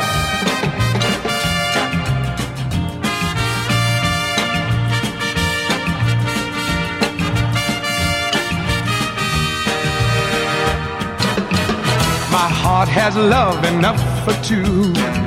[12.31, 15.24] My heart has love enough for two.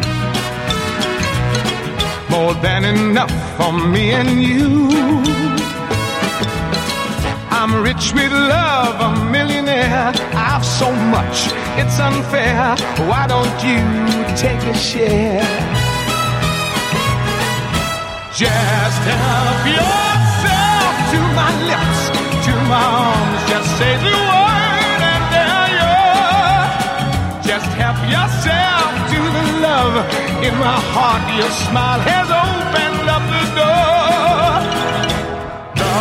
[2.30, 4.88] More than enough for me and you.
[7.50, 10.12] I'm rich with love, a millionaire.
[10.34, 11.48] I've so much,
[11.80, 12.76] it's unfair.
[13.08, 13.82] Why don't you
[14.36, 15.42] take a share?
[18.38, 22.00] Just help yourself to my lips,
[22.46, 23.40] to my arms.
[23.50, 26.72] Just say the word and they're yours.
[27.50, 29.94] Just help yourself to the love
[30.46, 31.24] in my heart.
[31.36, 34.48] Your smile has opened up the door.
[35.80, 35.98] The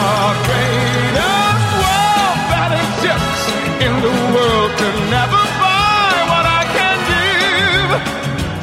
[0.48, 3.46] greatest wealth that exists
[3.86, 7.92] in the world can never buy what I can give.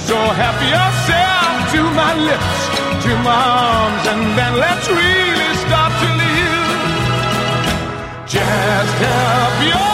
[0.09, 2.57] So help yourself to my lips,
[3.05, 6.65] to my arms, and then let's really start to live.
[8.27, 9.94] Just help yourself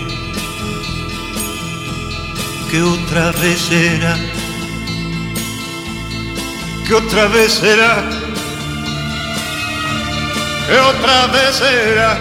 [2.71, 4.15] que otra vez era,
[6.87, 8.01] que otra vez será,
[10.67, 12.17] que otra vez será.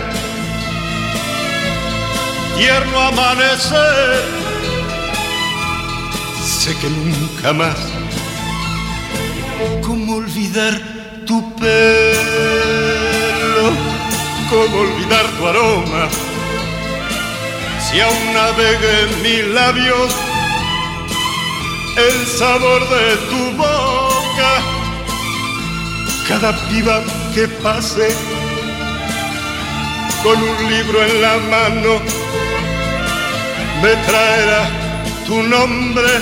[2.58, 4.24] Tierno amanecer,
[6.44, 7.78] sé que nunca más.
[9.86, 10.74] ¿Cómo olvidar
[11.28, 11.70] tu pelo?
[14.50, 16.08] ¿Cómo olvidar tu aroma?
[17.88, 20.12] Si aún navega en mis labios
[22.08, 24.52] el sabor de tu boca,
[26.28, 27.02] cada piba
[27.34, 28.08] que pase
[30.22, 31.92] con un libro en la mano
[33.82, 34.62] me traerá
[35.26, 36.12] tu nombre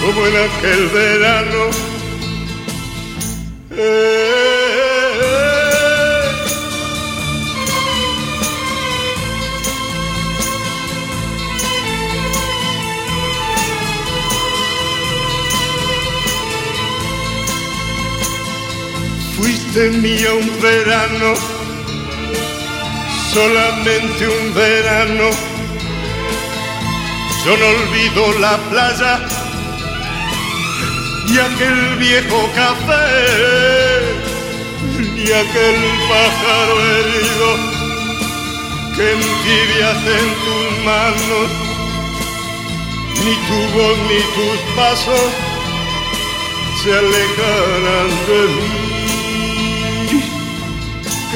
[0.00, 1.62] como en aquel verano.
[3.70, 4.47] Eh,
[19.76, 21.34] Mía un verano,
[23.32, 25.30] solamente un verano.
[27.44, 29.20] Yo no olvido la playa
[31.28, 34.02] y aquel viejo café
[35.16, 35.76] y aquel
[36.08, 37.48] pájaro herido
[38.96, 41.48] que entibiaste en tus manos.
[43.22, 45.30] Ni tu voz ni tus pasos
[46.82, 48.97] se alejarán de mí.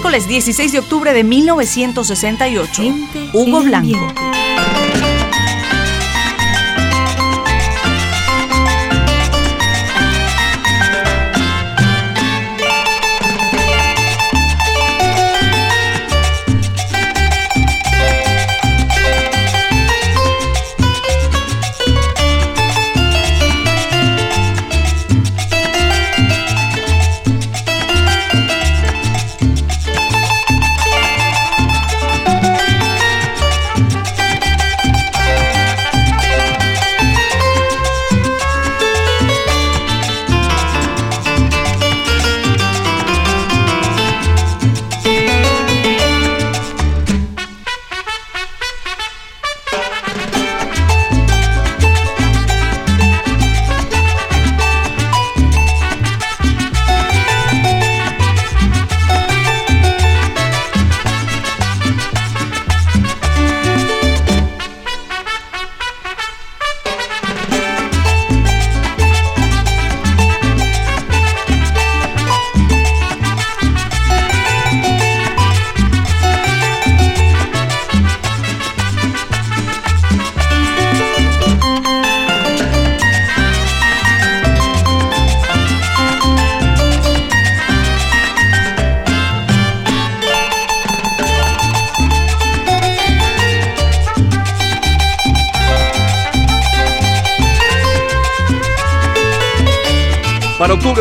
[0.00, 2.82] Miércoles 16 de octubre de 1968.
[3.34, 4.19] Hugo Blanco.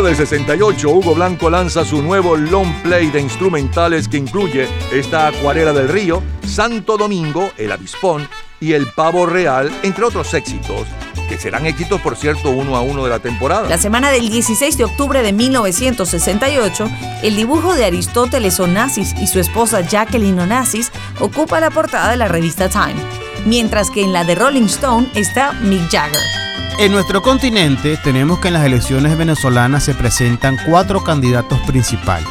[0.10, 5.72] Del 68, Hugo Blanco lanza su nuevo long play de instrumentales que incluye esta Acuarela
[5.72, 8.28] del Río, Santo Domingo, El Avispón
[8.60, 10.88] y El Pavo Real, entre otros éxitos,
[11.28, 13.70] que serán éxitos, por cierto, uno a uno de la temporada.
[13.70, 16.90] La semana del 16 de octubre de 1968,
[17.22, 22.28] el dibujo de Aristóteles Onassis y su esposa Jacqueline Onassis ocupa la portada de la
[22.28, 22.96] revista Time,
[23.46, 26.49] mientras que en la de Rolling Stone está Mick Jagger.
[26.80, 32.30] En nuestro continente tenemos que en las elecciones venezolanas se presentan cuatro candidatos principales.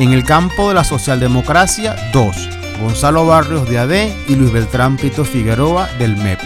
[0.00, 2.36] En el campo de la socialdemocracia, dos,
[2.80, 3.92] Gonzalo Barrios de AD
[4.26, 6.40] y Luis Beltrán Pito Figueroa del MEP.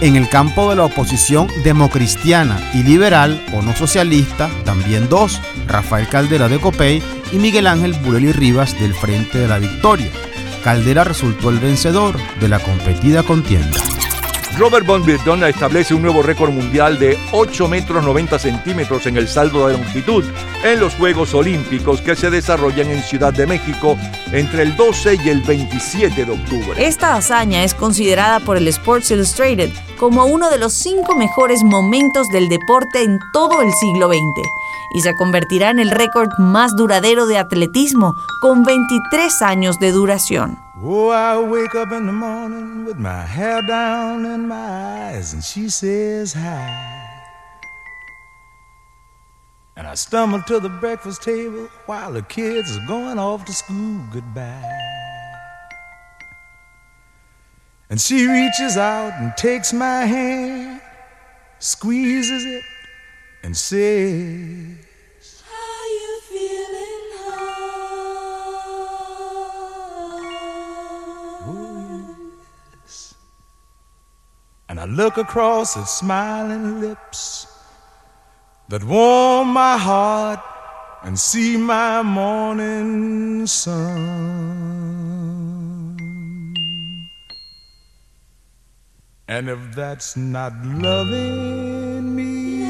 [0.00, 6.08] En el campo de la oposición democristiana y liberal o no socialista, también dos, Rafael
[6.08, 10.10] Caldera de Copey y Miguel Ángel Bureli Rivas del Frente de la Victoria.
[10.64, 13.76] Caldera resultó el vencedor de la competida contienda.
[14.60, 19.26] Robert Von Birdon establece un nuevo récord mundial de 8 metros 90 centímetros en el
[19.26, 20.22] saldo de longitud
[20.62, 23.96] en los Juegos Olímpicos que se desarrollan en Ciudad de México
[24.32, 26.74] entre el 12 y el 27 de octubre.
[26.76, 32.28] Esta hazaña es considerada por el Sports Illustrated como uno de los cinco mejores momentos
[32.28, 34.46] del deporte en todo el siglo XX
[34.94, 40.69] y se convertirá en el récord más duradero de atletismo con 23 años de duración.
[40.82, 45.44] Oh, I wake up in the morning with my hair down in my eyes, and
[45.44, 47.10] she says hi.
[49.76, 54.00] And I stumble to the breakfast table while the kids are going off to school
[54.10, 54.78] goodbye.
[57.90, 60.80] And she reaches out and takes my hand,
[61.58, 62.64] squeezes it,
[63.42, 64.78] and says,
[74.70, 77.48] And I look across at smiling lips
[78.68, 80.38] that warm my heart
[81.02, 83.80] and see my morning sun.
[89.26, 92.60] And if that's not loving me,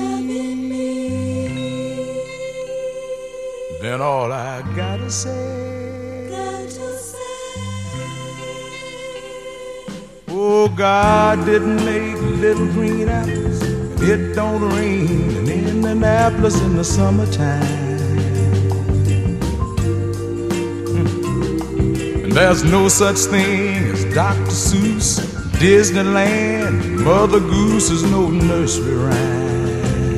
[3.82, 5.59] then all I gotta say.
[10.42, 13.60] Oh, God didn't make little green apples.
[13.60, 17.60] and It don't rain in Indianapolis in the summertime.
[22.24, 24.50] And there's no such thing as Dr.
[24.50, 25.20] Seuss,
[25.60, 30.16] Disneyland, Mother Goose is no nursery rhyme.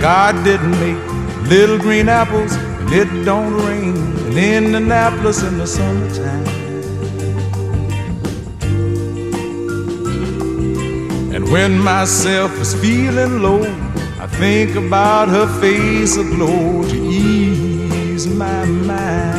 [0.00, 0.98] God didn't make
[1.48, 3.94] little green apples, and it don't rain
[4.26, 6.63] in Indianapolis in the summertime.
[11.54, 13.62] When myself is feeling low,
[14.18, 19.33] I think about her face aglow to ease my mind.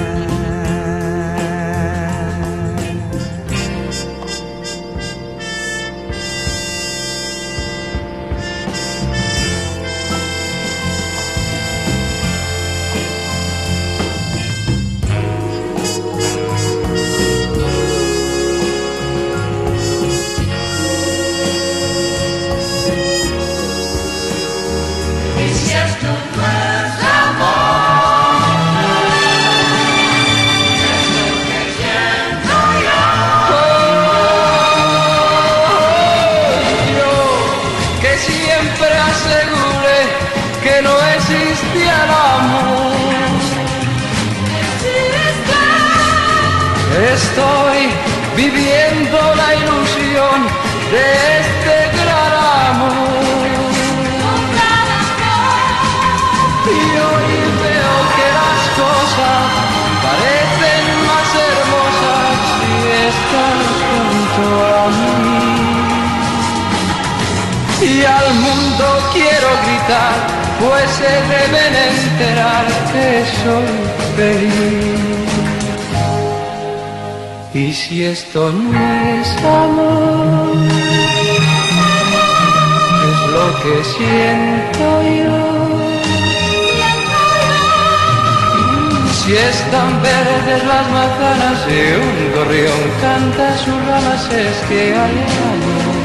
[94.67, 95.95] Que hay amor.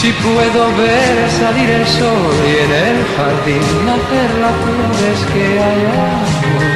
[0.00, 5.44] Si puedo ver salir el sol y en el jardín nacer la flor es que
[5.66, 6.68] hay amor.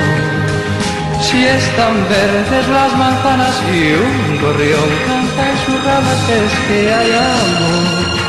[1.22, 7.10] Si están verdes las manzanas y un gorrión canta en sus ramas es que hay
[7.12, 8.22] amor.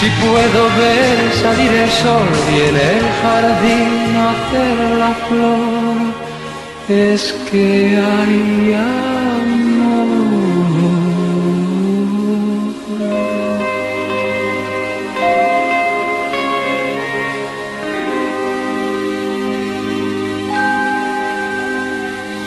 [0.00, 5.77] Si puedo ver salir el sol y en el jardín nacer la flor,
[6.88, 10.08] es que hay amor.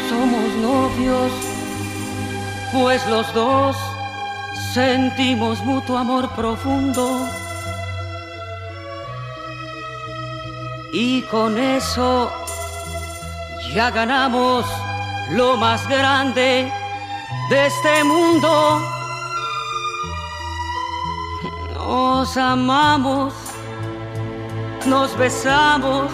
[0.09, 1.31] Somos novios,
[2.73, 3.77] pues los dos
[4.73, 7.27] sentimos mutuo amor profundo.
[10.93, 12.40] Y con eso
[13.73, 14.65] ya ganamos
[15.31, 16.71] lo más grande
[17.49, 18.81] de este mundo.
[21.75, 23.33] Nos amamos,
[24.85, 26.11] nos besamos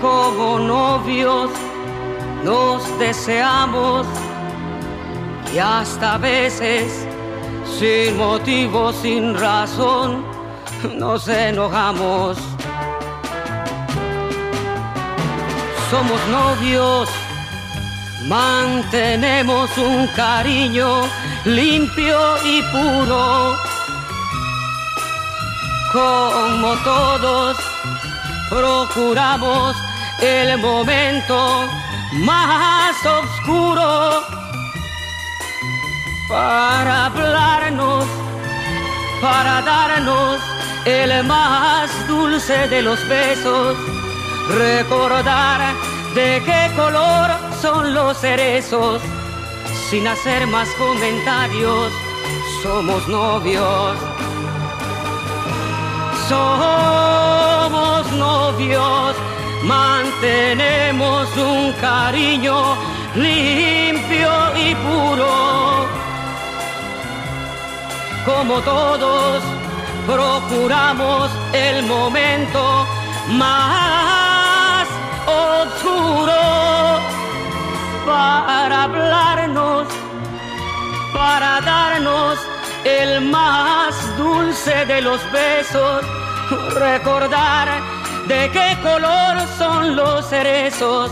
[0.00, 1.50] como novios
[2.44, 4.06] nos deseamos
[5.52, 7.06] y hasta a veces
[7.78, 10.24] sin motivo, sin razón,
[10.96, 12.57] nos enojamos.
[15.90, 17.08] Somos novios,
[18.26, 21.02] mantenemos un cariño
[21.46, 23.56] limpio y puro,
[25.90, 27.56] como todos
[28.50, 29.76] procuramos
[30.20, 31.64] el momento
[32.12, 34.22] más oscuro
[36.28, 38.04] para hablarnos,
[39.22, 40.38] para darnos
[40.84, 43.97] el más dulce de los besos,
[44.48, 45.74] recordar
[46.14, 47.30] de qué color
[47.60, 49.00] son los cerezos,
[49.90, 51.92] sin hacer más comentarios,
[52.62, 53.96] somos novios.
[56.28, 59.14] Somos novios,
[59.62, 62.76] mantenemos un cariño
[63.14, 65.86] limpio y puro.
[68.26, 69.42] Como todos,
[70.06, 72.86] procuramos el momento
[73.30, 74.17] más
[75.28, 76.98] oscuro
[78.06, 79.86] para hablarnos,
[81.12, 82.38] para darnos
[82.84, 86.04] el más dulce de los besos,
[86.74, 87.68] recordar
[88.26, 91.10] de qué color son los cerezos,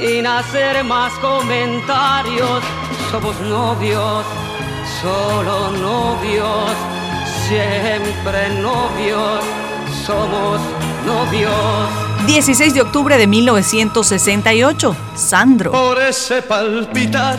[0.00, 2.62] sin hacer más comentarios.
[3.10, 4.24] Somos novios,
[5.02, 6.70] solo novios,
[7.46, 9.44] siempre novios,
[10.06, 10.60] somos
[11.06, 12.07] novios.
[12.28, 15.72] 16 de octubre de 1968, Sandro.
[15.72, 17.38] Por ese palpitar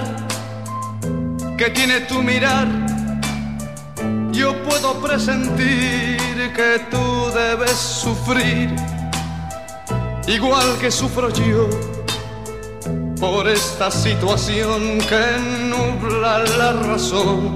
[1.55, 2.67] que tiene tu mirar,
[4.31, 6.17] yo puedo presentir
[6.55, 8.75] que tú debes sufrir,
[10.27, 11.69] igual que sufro yo,
[13.19, 17.53] por esta situación que nubla la razón,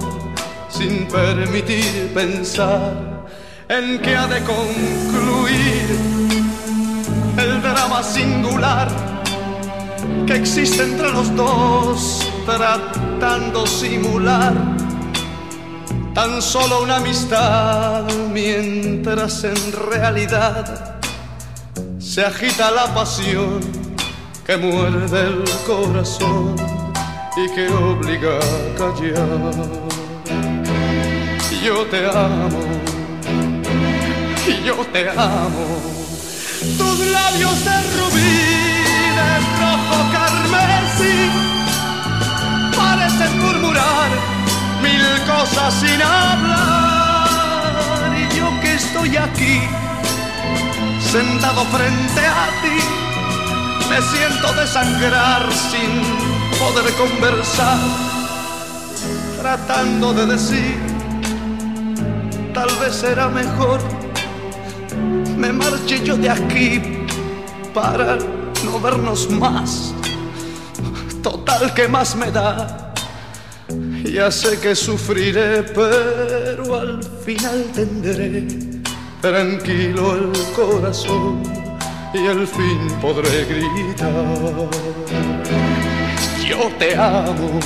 [0.70, 3.26] sin permitir pensar
[3.70, 6.23] en que ha de concluir
[7.44, 8.88] el drama singular
[10.26, 14.53] que existe entre los dos, tratando simular
[16.14, 20.95] tan solo una amistad, mientras en realidad
[21.99, 23.60] se agita la pasión
[24.45, 26.56] que muerde el corazón
[27.36, 29.53] y que obliga a callar.
[31.64, 32.60] Yo te amo,
[34.65, 36.03] yo te amo
[36.77, 38.38] tus labios de rubí,
[39.18, 39.30] de
[39.60, 41.18] rojo carmesí,
[42.76, 44.10] parecen murmurar
[44.81, 47.31] mil cosas sin hablar.
[48.18, 49.61] Y yo que estoy aquí,
[51.11, 52.77] sentado frente a ti,
[53.90, 55.91] me siento desangrar sin
[56.60, 57.80] poder conversar,
[59.41, 60.77] tratando de decir,
[62.53, 64.03] tal vez será mejor
[65.38, 66.82] me marche yo de aquí
[67.74, 68.18] para
[68.64, 69.94] no vernos más.
[71.22, 72.94] Total, que más me da?
[74.04, 78.48] Ya sé que sufriré, pero al final tendré
[79.22, 81.42] tranquilo el corazón
[82.14, 84.12] y al fin podré gritar.
[86.48, 87.60] Yo te amo,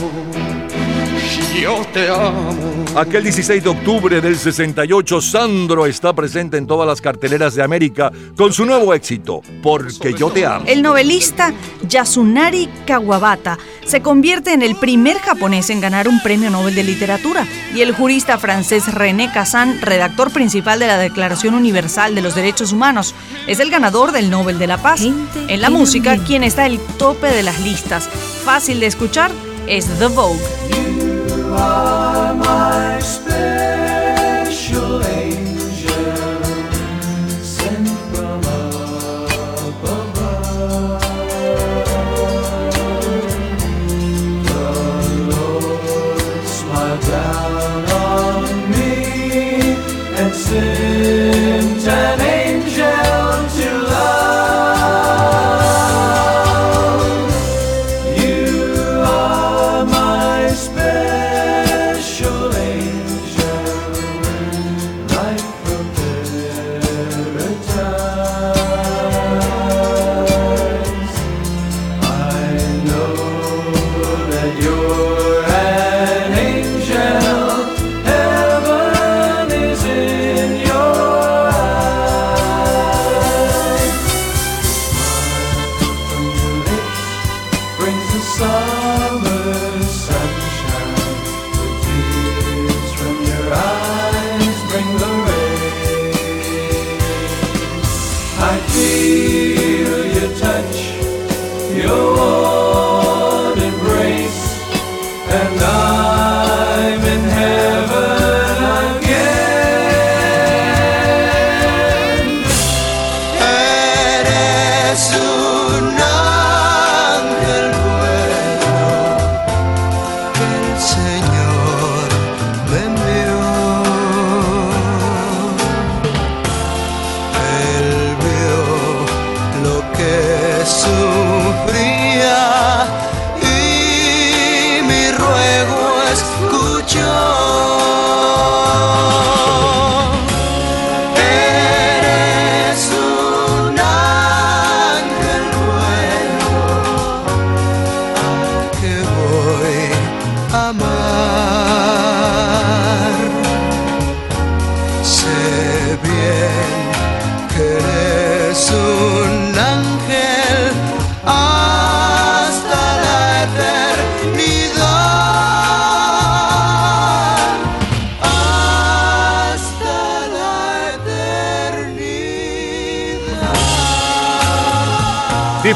[1.61, 2.55] yo te amo.
[2.95, 8.11] Aquel 16 de octubre del 68, Sandro está presente en todas las carteleras de América
[8.35, 10.65] con su nuevo éxito, Porque yo te amo.
[10.67, 11.53] El novelista
[11.87, 17.45] Yasunari Kawabata se convierte en el primer japonés en ganar un premio Nobel de Literatura
[17.75, 22.71] y el jurista francés René Cassin, redactor principal de la Declaración Universal de los Derechos
[22.71, 23.13] Humanos,
[23.47, 25.01] es el ganador del Nobel de la Paz.
[25.01, 28.09] En la música, quien está al tope de las listas,
[28.43, 29.31] fácil de escuchar,
[29.67, 30.86] es The Vogue.
[31.59, 31.96] Are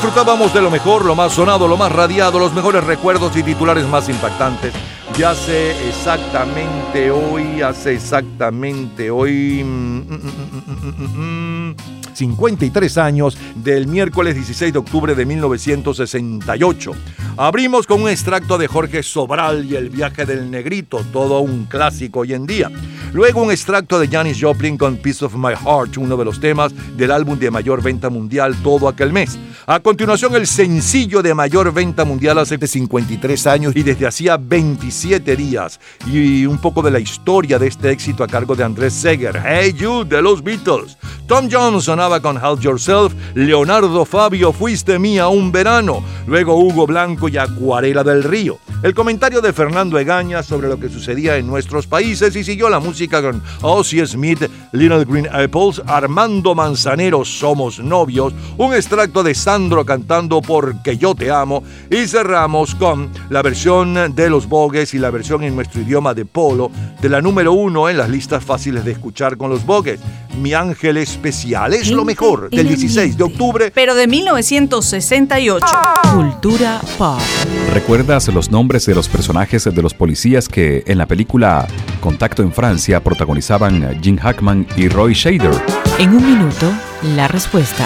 [0.02, 3.86] Disfrutábamos de lo mejor, lo más sonado, lo más radiado, los mejores recuerdos y titulares
[3.86, 4.74] más impactantes.
[5.16, 9.64] Y hace exactamente hoy, hace exactamente hoy...
[9.64, 11.76] mm, mm, mm, mm, mm, mm,
[12.16, 16.94] 53 años del miércoles 16 de octubre de 1968.
[17.44, 22.20] Abrimos con un extracto de Jorge Sobral y El viaje del negrito, todo un clásico
[22.20, 22.70] hoy en día.
[23.14, 26.72] Luego un extracto de Janis Joplin con Piece of My Heart, uno de los temas
[26.96, 29.40] del álbum de mayor venta mundial todo aquel mes.
[29.66, 35.36] A continuación el sencillo de mayor venta mundial hace 53 años y desde hacía 27
[35.36, 35.80] días.
[36.06, 39.74] Y un poco de la historia de este éxito a cargo de Andrés Seger, Hey
[39.74, 40.96] You de los Beatles.
[41.28, 47.30] Tom Jones sonaba con Help Yourself, Leonardo Fabio Fuiste Mía un verano, luego Hugo Blanco
[47.32, 48.60] y Acuarela del Río.
[48.84, 52.80] El comentario de Fernando Egaña sobre lo que sucedía en nuestros países y siguió la
[52.80, 59.86] música con Ozzy Smith, Little Green Apples, Armando Manzanero, Somos Novios, un extracto de Sandro
[59.86, 65.12] cantando Porque yo te amo y cerramos con la versión de Los Bogues y la
[65.12, 68.92] versión en nuestro idioma de Polo de la número uno en las listas fáciles de
[68.92, 70.00] escuchar con Los Bogues.
[70.40, 75.66] Mi ángel especial es lo mejor del 16 de octubre Pero de 1968.
[76.14, 77.21] Cultura pop.
[77.74, 81.68] ¿Recuerdas los nombres de los personajes de los policías que en la película
[82.00, 85.54] Contacto en Francia protagonizaban Jim Hackman y Roy Shader?
[85.98, 86.72] En un minuto,
[87.16, 87.86] la respuesta.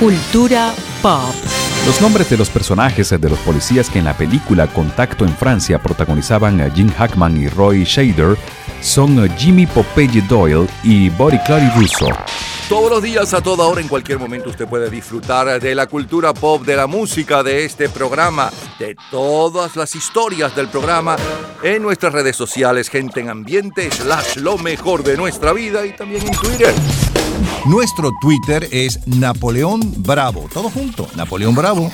[0.00, 0.72] Cultura
[1.02, 1.34] pop.
[1.84, 5.78] Los nombres de los personajes de los policías que en la película Contacto en Francia
[5.78, 8.38] protagonizaban a Jim Hackman y Roy Shader
[8.80, 12.06] son Jimmy Popeye Doyle y Body Clary Russo.
[12.70, 16.32] Todos los días, a toda hora, en cualquier momento, usted puede disfrutar de la cultura
[16.32, 21.16] pop, de la música, de este programa, de todas las historias del programa
[21.62, 26.26] en nuestras redes sociales, gente en ambiente, slash lo mejor de nuestra vida y también
[26.26, 26.74] en Twitter.
[27.66, 30.48] Nuestro Twitter es Napoleón Bravo.
[30.52, 31.90] Todo junto, Napoleón Bravo.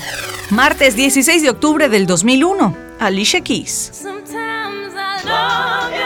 [0.51, 2.77] Martes 16 de octubre del 2001.
[3.01, 3.91] Alicia Keys.
[3.93, 6.06] Sometimes I love you.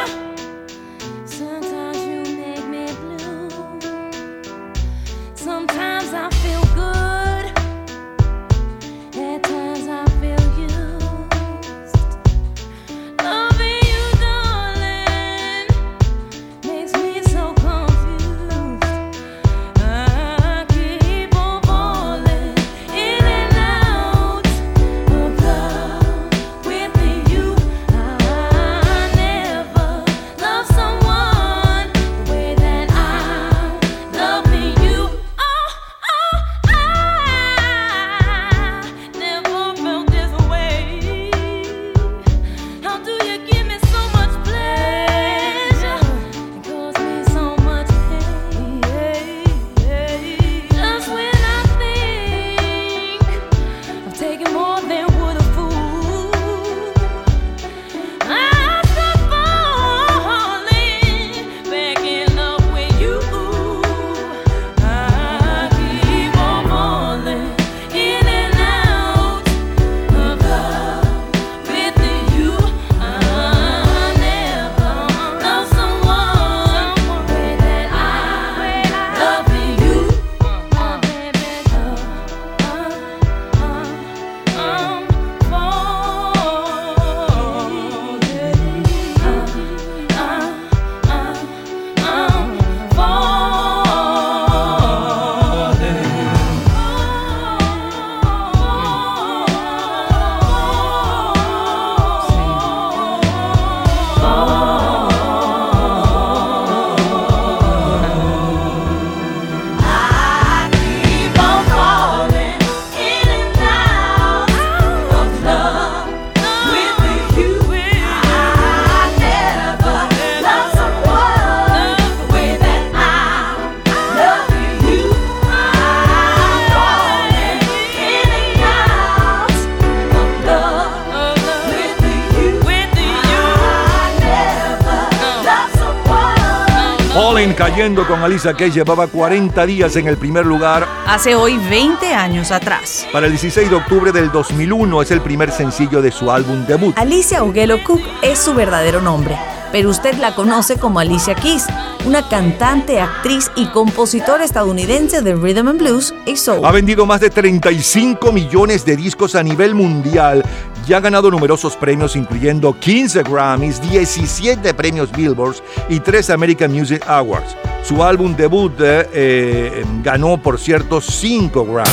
[137.81, 140.87] Cayendo con Alisa Keys llevaba 40 días en el primer lugar.
[141.07, 143.09] Hace hoy 20 años atrás.
[143.11, 146.93] Para el 16 de octubre del 2001 es el primer sencillo de su álbum debut.
[146.99, 149.39] Alicia Uguelo Cook es su verdadero nombre.
[149.73, 151.69] pero usted la conoce como Alicia Keys,
[152.05, 156.67] una cantante, actriz y compositora estadounidense de rhythm and blues y soul.
[156.67, 160.45] Ha vendido más de 35 millones de discos a nivel mundial
[160.87, 165.57] y ha ganado numerosos premios incluyendo 15 Grammys, 17 premios Billboard
[165.89, 167.57] y 3 American Music Awards.
[167.91, 171.93] Su álbum debut eh, eh, ganó, por cierto, 5 Grammys.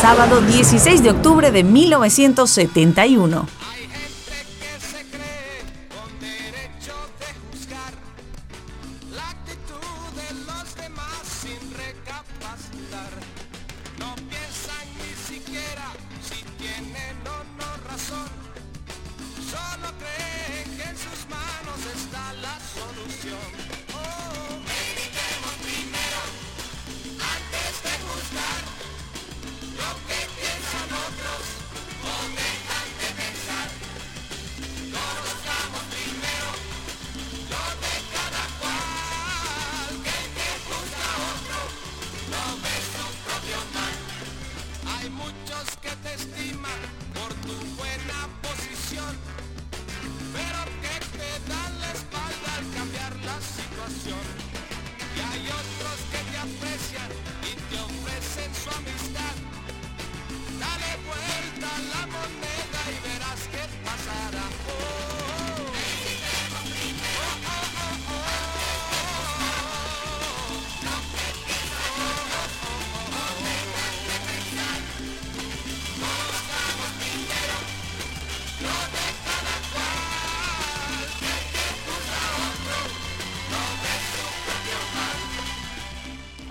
[0.00, 3.46] Sábado 16 de octubre de 1971.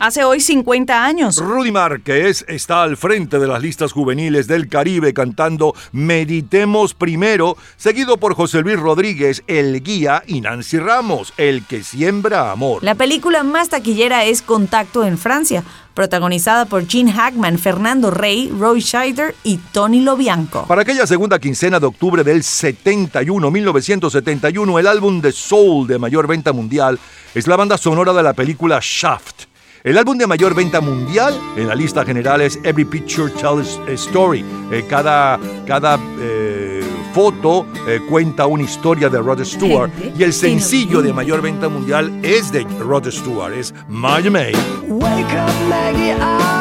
[0.02, 1.38] Hace hoy 50 años.
[1.38, 8.18] Rudy Márquez está al frente de las listas juveniles del Caribe cantando Meditemos Primero, seguido
[8.18, 12.84] por José Luis Rodríguez, El Guía, y Nancy Ramos, El que siembra amor.
[12.84, 15.64] La película más taquillera es Contacto en Francia,
[15.94, 20.66] protagonizada por Gene Hackman, Fernando Rey, Roy Scheider y Tony Lobianco.
[20.66, 26.26] Para aquella segunda quincena de octubre del 71, 1971, el álbum de soul de mayor
[26.26, 26.98] venta mundial
[27.36, 29.51] es la banda sonora de la película Shaft.
[29.84, 33.92] El álbum de mayor venta mundial en la lista general es Every Picture Tells a
[33.94, 34.46] Story.
[34.72, 36.84] Eh, cada cada eh,
[37.16, 39.92] foto eh, cuenta una historia de Rod Stewart.
[40.16, 44.54] Y el sencillo de mayor venta mundial es de Rod Stewart, es My May.
[44.88, 46.12] Wake up, Maggie.
[46.12, 46.61] I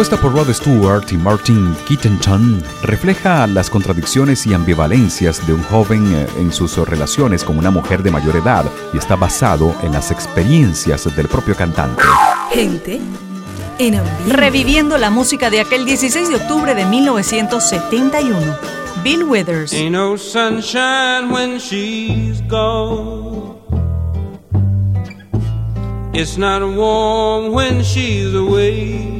[0.00, 6.14] Compuesta por Rod Stewart y Martin Keatington, refleja las contradicciones y ambivalencias de un joven
[6.14, 8.64] eh, en sus relaciones con una mujer de mayor edad
[8.94, 12.02] y está basado en las experiencias del propio cantante.
[12.50, 12.98] Gente
[13.78, 14.32] en ambiente.
[14.32, 18.56] Reviviendo la música de aquel 16 de octubre de 1971.
[19.04, 19.74] Bill Withers.
[19.74, 23.58] Ain't no sunshine when she's gone.
[26.14, 29.19] It's not warm when she's away.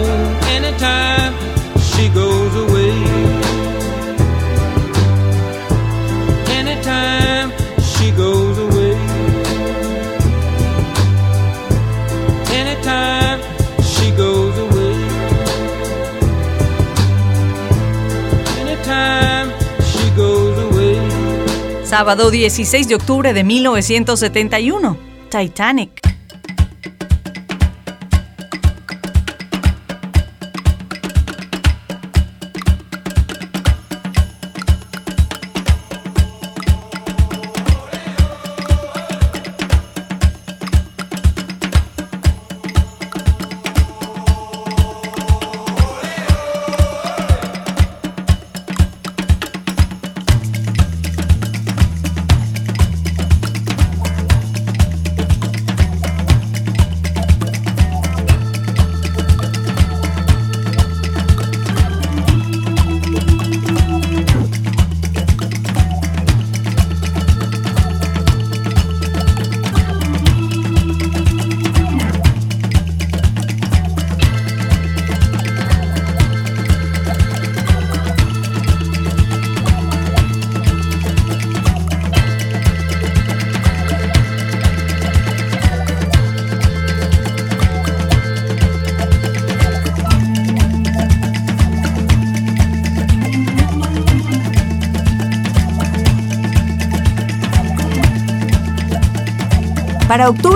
[21.91, 24.97] Sábado 16 de octubre de 1971.
[25.29, 26.10] Titanic.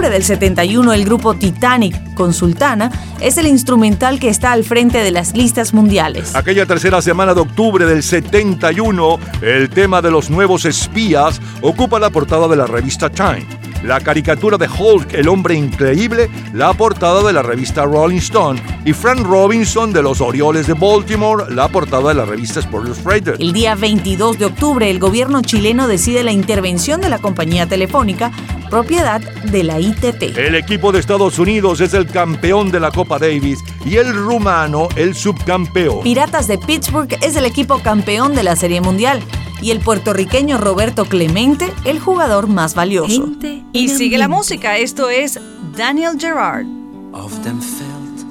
[0.06, 5.00] Octubre del 71, el grupo Titanic con Sultana es el instrumental que está al frente
[5.00, 6.36] de las listas mundiales.
[6.36, 12.12] Aquella tercera semana de octubre del 71, el tema de los nuevos espías ocupa la
[12.12, 13.48] portada de la revista Time.
[13.84, 18.60] La caricatura de Hulk, el hombre increíble, la portada de la revista Rolling Stone.
[18.84, 23.36] Y Frank Robinson de los Orioles de Baltimore, la portada de la revista Sports Illustrated.
[23.38, 28.32] El día 22 de octubre, el gobierno chileno decide la intervención de la compañía telefónica,
[28.70, 30.38] propiedad de la ITT.
[30.38, 34.90] El equipo de Estados Unidos es el campeón de la Copa Davis y el rumano
[34.96, 36.04] el subcampeón.
[36.04, 39.22] Piratas de Pittsburgh es el equipo campeón de la Serie Mundial
[39.62, 43.30] y el puertorriqueño Roberto Clemente el jugador más valioso.
[43.74, 45.40] Y sigue la música, esto es
[45.76, 46.66] Daniel Gerard.
[47.14, 48.26] Auf dem Feld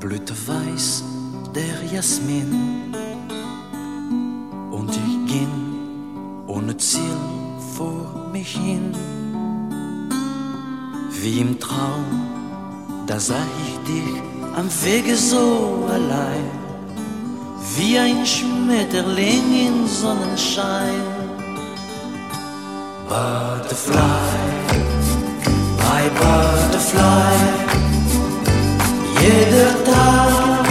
[0.00, 1.02] blühte weiß
[1.54, 2.94] der Jasmin
[11.20, 12.28] Wie im Traum,
[13.08, 14.22] da sah ich dich
[14.56, 16.48] am Wege so allein,
[17.76, 21.02] wie ein Schmetterling im Sonnenschein.
[23.08, 24.28] Butterfly,
[25.82, 27.36] my butterfly.
[29.20, 30.68] Jeder Tag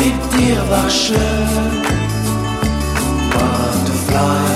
[0.00, 1.82] mit dir war schön.
[3.30, 4.48] Butterfly,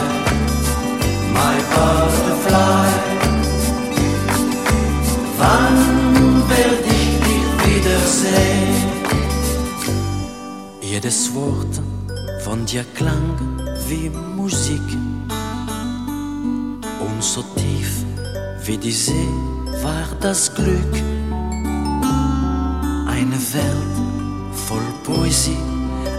[1.35, 3.12] my butterfly.
[5.43, 8.75] Wann werd ich dich wiedersehen?
[10.81, 11.75] Jedes Wort
[12.45, 13.29] von dir klang
[13.89, 14.89] wie Musik.
[17.07, 17.91] Und so tief
[18.67, 19.33] wie die See
[19.83, 20.95] war das Glück.
[23.17, 23.97] Eine Welt
[24.67, 25.65] voll Poesie,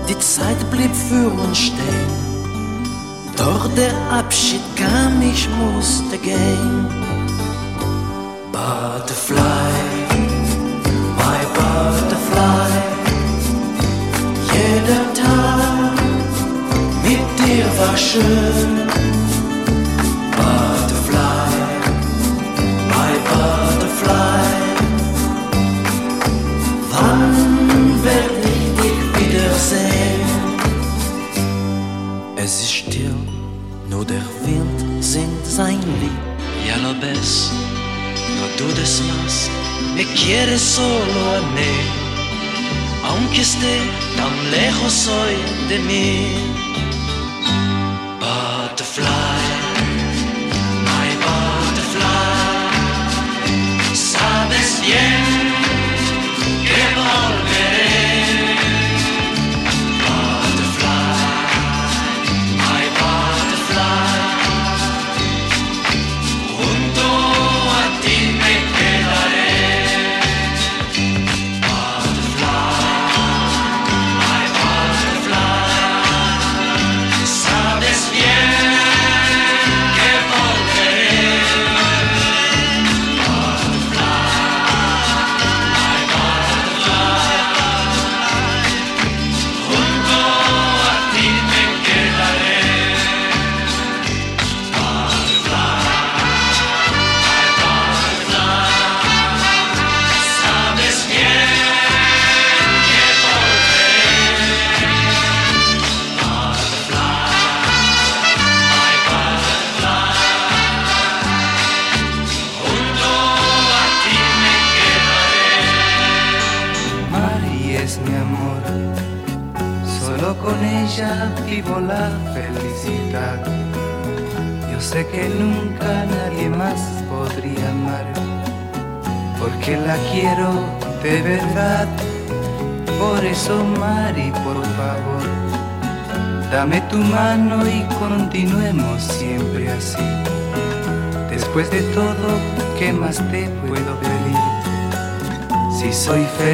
[0.09, 2.11] die Zeit blieb für uns stehen.
[3.37, 7.02] Doch der Abschied kam, ich musste gehen.
[9.03, 9.71] Butterfly,
[11.19, 12.71] my butterfly.
[14.53, 15.97] Jeder Tag
[17.03, 18.87] mit dir war schön.
[20.37, 21.51] Butterfly,
[22.93, 24.47] my butterfly.
[26.91, 30.23] Wann werd ich dich wiedersehen?
[32.37, 33.15] Es ist still,
[33.89, 36.23] nur der Wind singt sein Lied.
[36.65, 37.51] Ya lo ves,
[38.43, 39.49] no dudes más,
[39.95, 41.73] me quieres solo a mí.
[43.05, 43.79] Aunque esté
[44.17, 45.35] tan lejos hoy
[45.69, 46.52] de mí.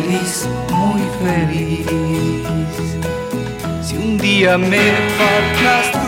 [0.01, 1.85] Feliz, muy feliz.
[3.81, 5.99] Si un día me faltas tú,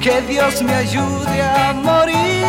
[0.00, 2.44] que Dios me ayude a morir,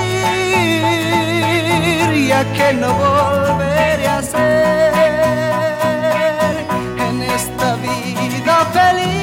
[2.27, 4.93] ya que no volveré a ser
[7.07, 9.21] en esta vida feliz.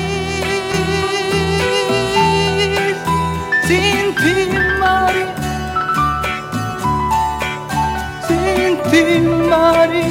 [3.67, 4.35] Sin ti,
[4.81, 5.25] Mari,
[8.91, 10.03] sin ti, Mari,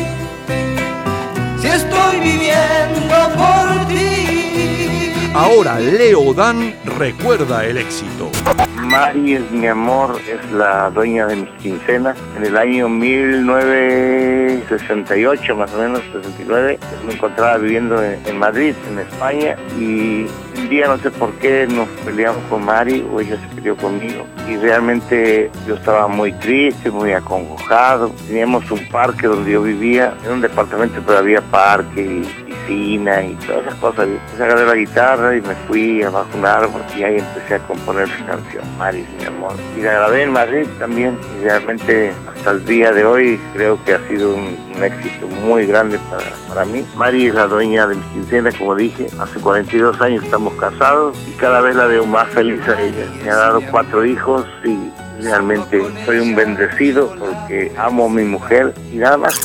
[1.60, 5.14] si estoy viviendo por ti.
[5.34, 8.30] Ahora Leo Dan recuerda el éxito.
[8.76, 12.18] Mari es mi amor, es la dueña de mis quincenas.
[12.38, 18.98] En el año 1968, más o menos, 69, me encontraba viviendo en, en Madrid, en
[19.00, 20.26] España, y
[20.58, 24.26] un día no sé por qué nos peleamos con Mari, o ella se peleó conmigo,
[24.48, 28.11] y realmente yo estaba muy triste, muy acongojado.
[28.27, 33.34] Teníamos un parque donde yo vivía, en un departamento, pero había parque y piscina y
[33.36, 34.08] todas esas cosas.
[34.08, 37.56] Y Empecé a agarrar la guitarra y me fui abajo un árbol y ahí empecé
[37.56, 39.53] a componer su canción, Mari, mi amor.
[39.77, 43.94] Y la grabé en Madrid también y realmente hasta el día de hoy creo que
[43.94, 46.86] ha sido un, éxito muy grande para, para mí.
[46.95, 51.32] Mari es la dueña de mis quincenas, como dije, hace 42 años estamos casados y
[51.32, 53.06] cada vez la veo más feliz a ella.
[53.24, 54.77] Me ha dado cuatro hijos y
[55.24, 59.40] realmente soy un bendecido porque amo a mi mujer y nada más.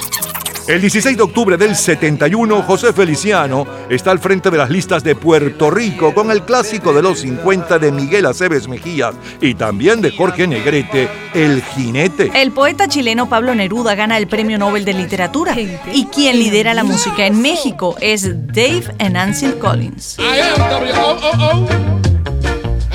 [0.68, 5.16] El 16 de octubre del 71, José Feliciano está al frente de las listas de
[5.16, 10.12] Puerto Rico con el clásico de los 50 de Miguel Aceves Mejías y también de
[10.12, 12.30] Jorge Negrete, El Jinete.
[12.34, 15.56] El poeta chileno Pablo Neruda gana el Premio Nobel de Literatura.
[15.58, 20.16] Y quien lidera la música en México es Dave and Ansel Collins.
[20.20, 22.11] I am W-O-O-O, and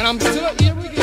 [0.08, 0.97] I'm still here again.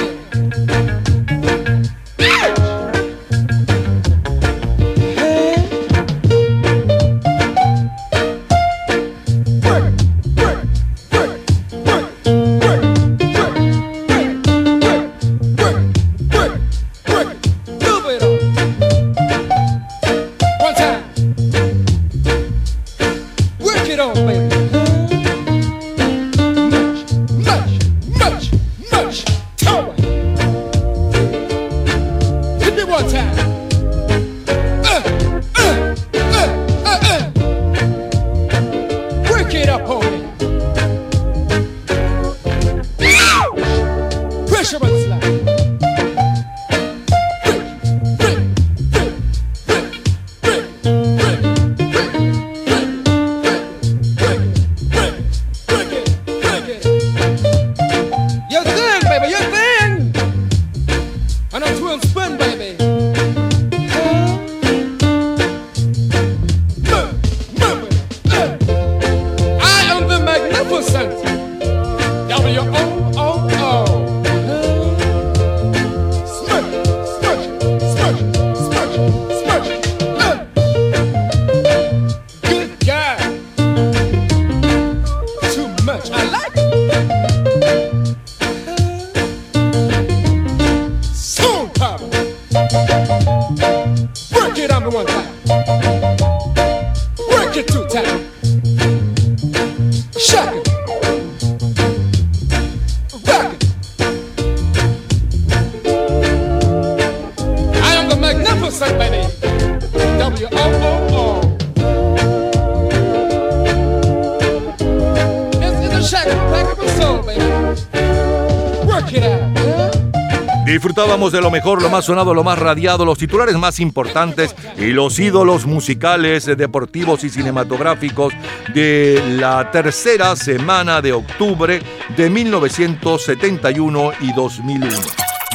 [121.15, 124.87] Disfrutábamos de lo mejor, lo más sonado, lo más radiado, los titulares más importantes y
[124.87, 128.35] los ídolos musicales, eh, deportivos y cinematográficos
[128.75, 131.81] de la tercera semana de octubre
[132.17, 134.97] de 1971 y 2001.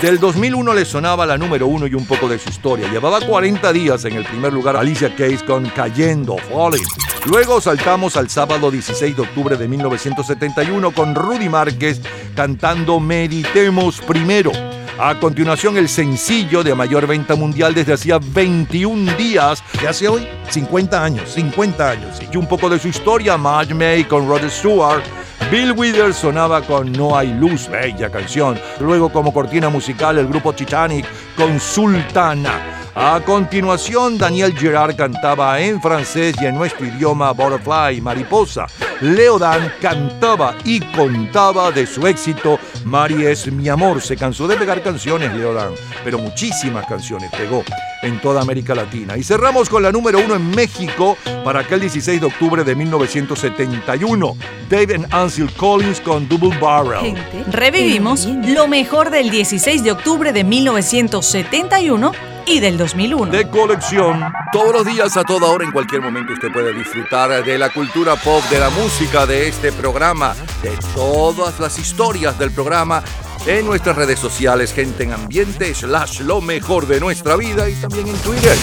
[0.02, 2.90] Del 2001 le sonaba la número uno y un poco de su historia.
[2.90, 6.88] Llevaba 40 días en el primer lugar Alicia Keys con Cayendo, Falling.
[7.26, 12.00] Luego saltamos al sábado 16 de octubre de 1971 con Rudy Márquez
[12.34, 14.54] cantando Meditemos Primero.
[15.02, 19.64] A continuación, el sencillo de mayor venta mundial desde hacía 21 días.
[19.80, 20.28] ¿Qué hace hoy?
[20.50, 22.20] 50 años, 50 años.
[22.30, 25.02] Y un poco de su historia, Madge May con Rod Stewart.
[25.50, 28.60] Bill Withers sonaba con No hay luz, bella canción.
[28.82, 31.06] Luego, como cortina musical, el grupo Titanic
[31.38, 32.79] con Sultana.
[32.96, 38.66] A continuación, Daniel Gerard cantaba en francés y en nuestro idioma Butterfly, Mariposa.
[39.02, 44.02] Leodan cantaba y contaba de su éxito Mari es mi amor.
[44.02, 47.64] Se cansó de pegar canciones, Leodan, pero muchísimas canciones pegó
[48.02, 49.18] en toda América Latina.
[49.18, 54.38] Y cerramos con la número uno en México para aquel 16 de octubre de 1971.
[54.70, 57.16] David Ansel Collins con Double Barrel.
[57.52, 63.32] Revivimos lo mejor del 16 de octubre de 1971 y del 2001.
[63.32, 64.26] De colección.
[64.52, 68.16] Todos los días, a toda hora, en cualquier momento, usted puede disfrutar de la cultura
[68.16, 73.04] pop, de la música, de este programa, de todas las historias del programa
[73.46, 78.08] en nuestras redes sociales, gente en ambiente, slash lo mejor de nuestra vida y también
[78.08, 78.58] en Twitter.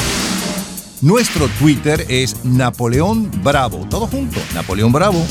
[1.01, 3.87] Nuestro Twitter es Napoleón Bravo.
[3.89, 5.25] Todo junto, Napoleón Bravo.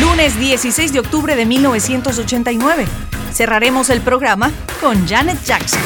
[0.00, 2.86] lunes 16 de octubre de 1989.
[3.32, 5.80] Cerraremos el programa con Janet Jackson.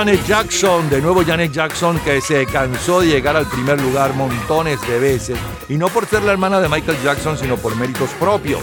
[0.00, 4.80] Janet Jackson, de nuevo Janet Jackson que se cansó de llegar al primer lugar montones
[4.88, 5.38] de veces,
[5.68, 8.62] y no por ser la hermana de Michael Jackson, sino por méritos propios.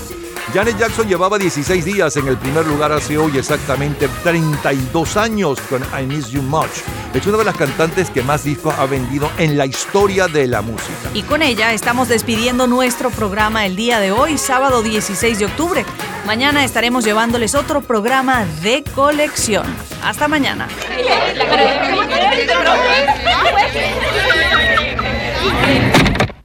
[0.51, 5.83] Janet Jackson llevaba 16 días en el primer lugar hace hoy exactamente 32 años con
[5.83, 6.71] I Miss You Much.
[7.13, 10.63] Es una de las cantantes que más discos ha vendido en la historia de la
[10.63, 11.11] música.
[11.13, 15.85] Y con ella estamos despidiendo nuestro programa el día de hoy, sábado 16 de octubre.
[16.25, 19.67] Mañana estaremos llevándoles otro programa de colección.
[20.03, 20.67] Hasta mañana.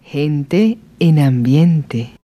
[0.04, 2.21] Gente en ambiente.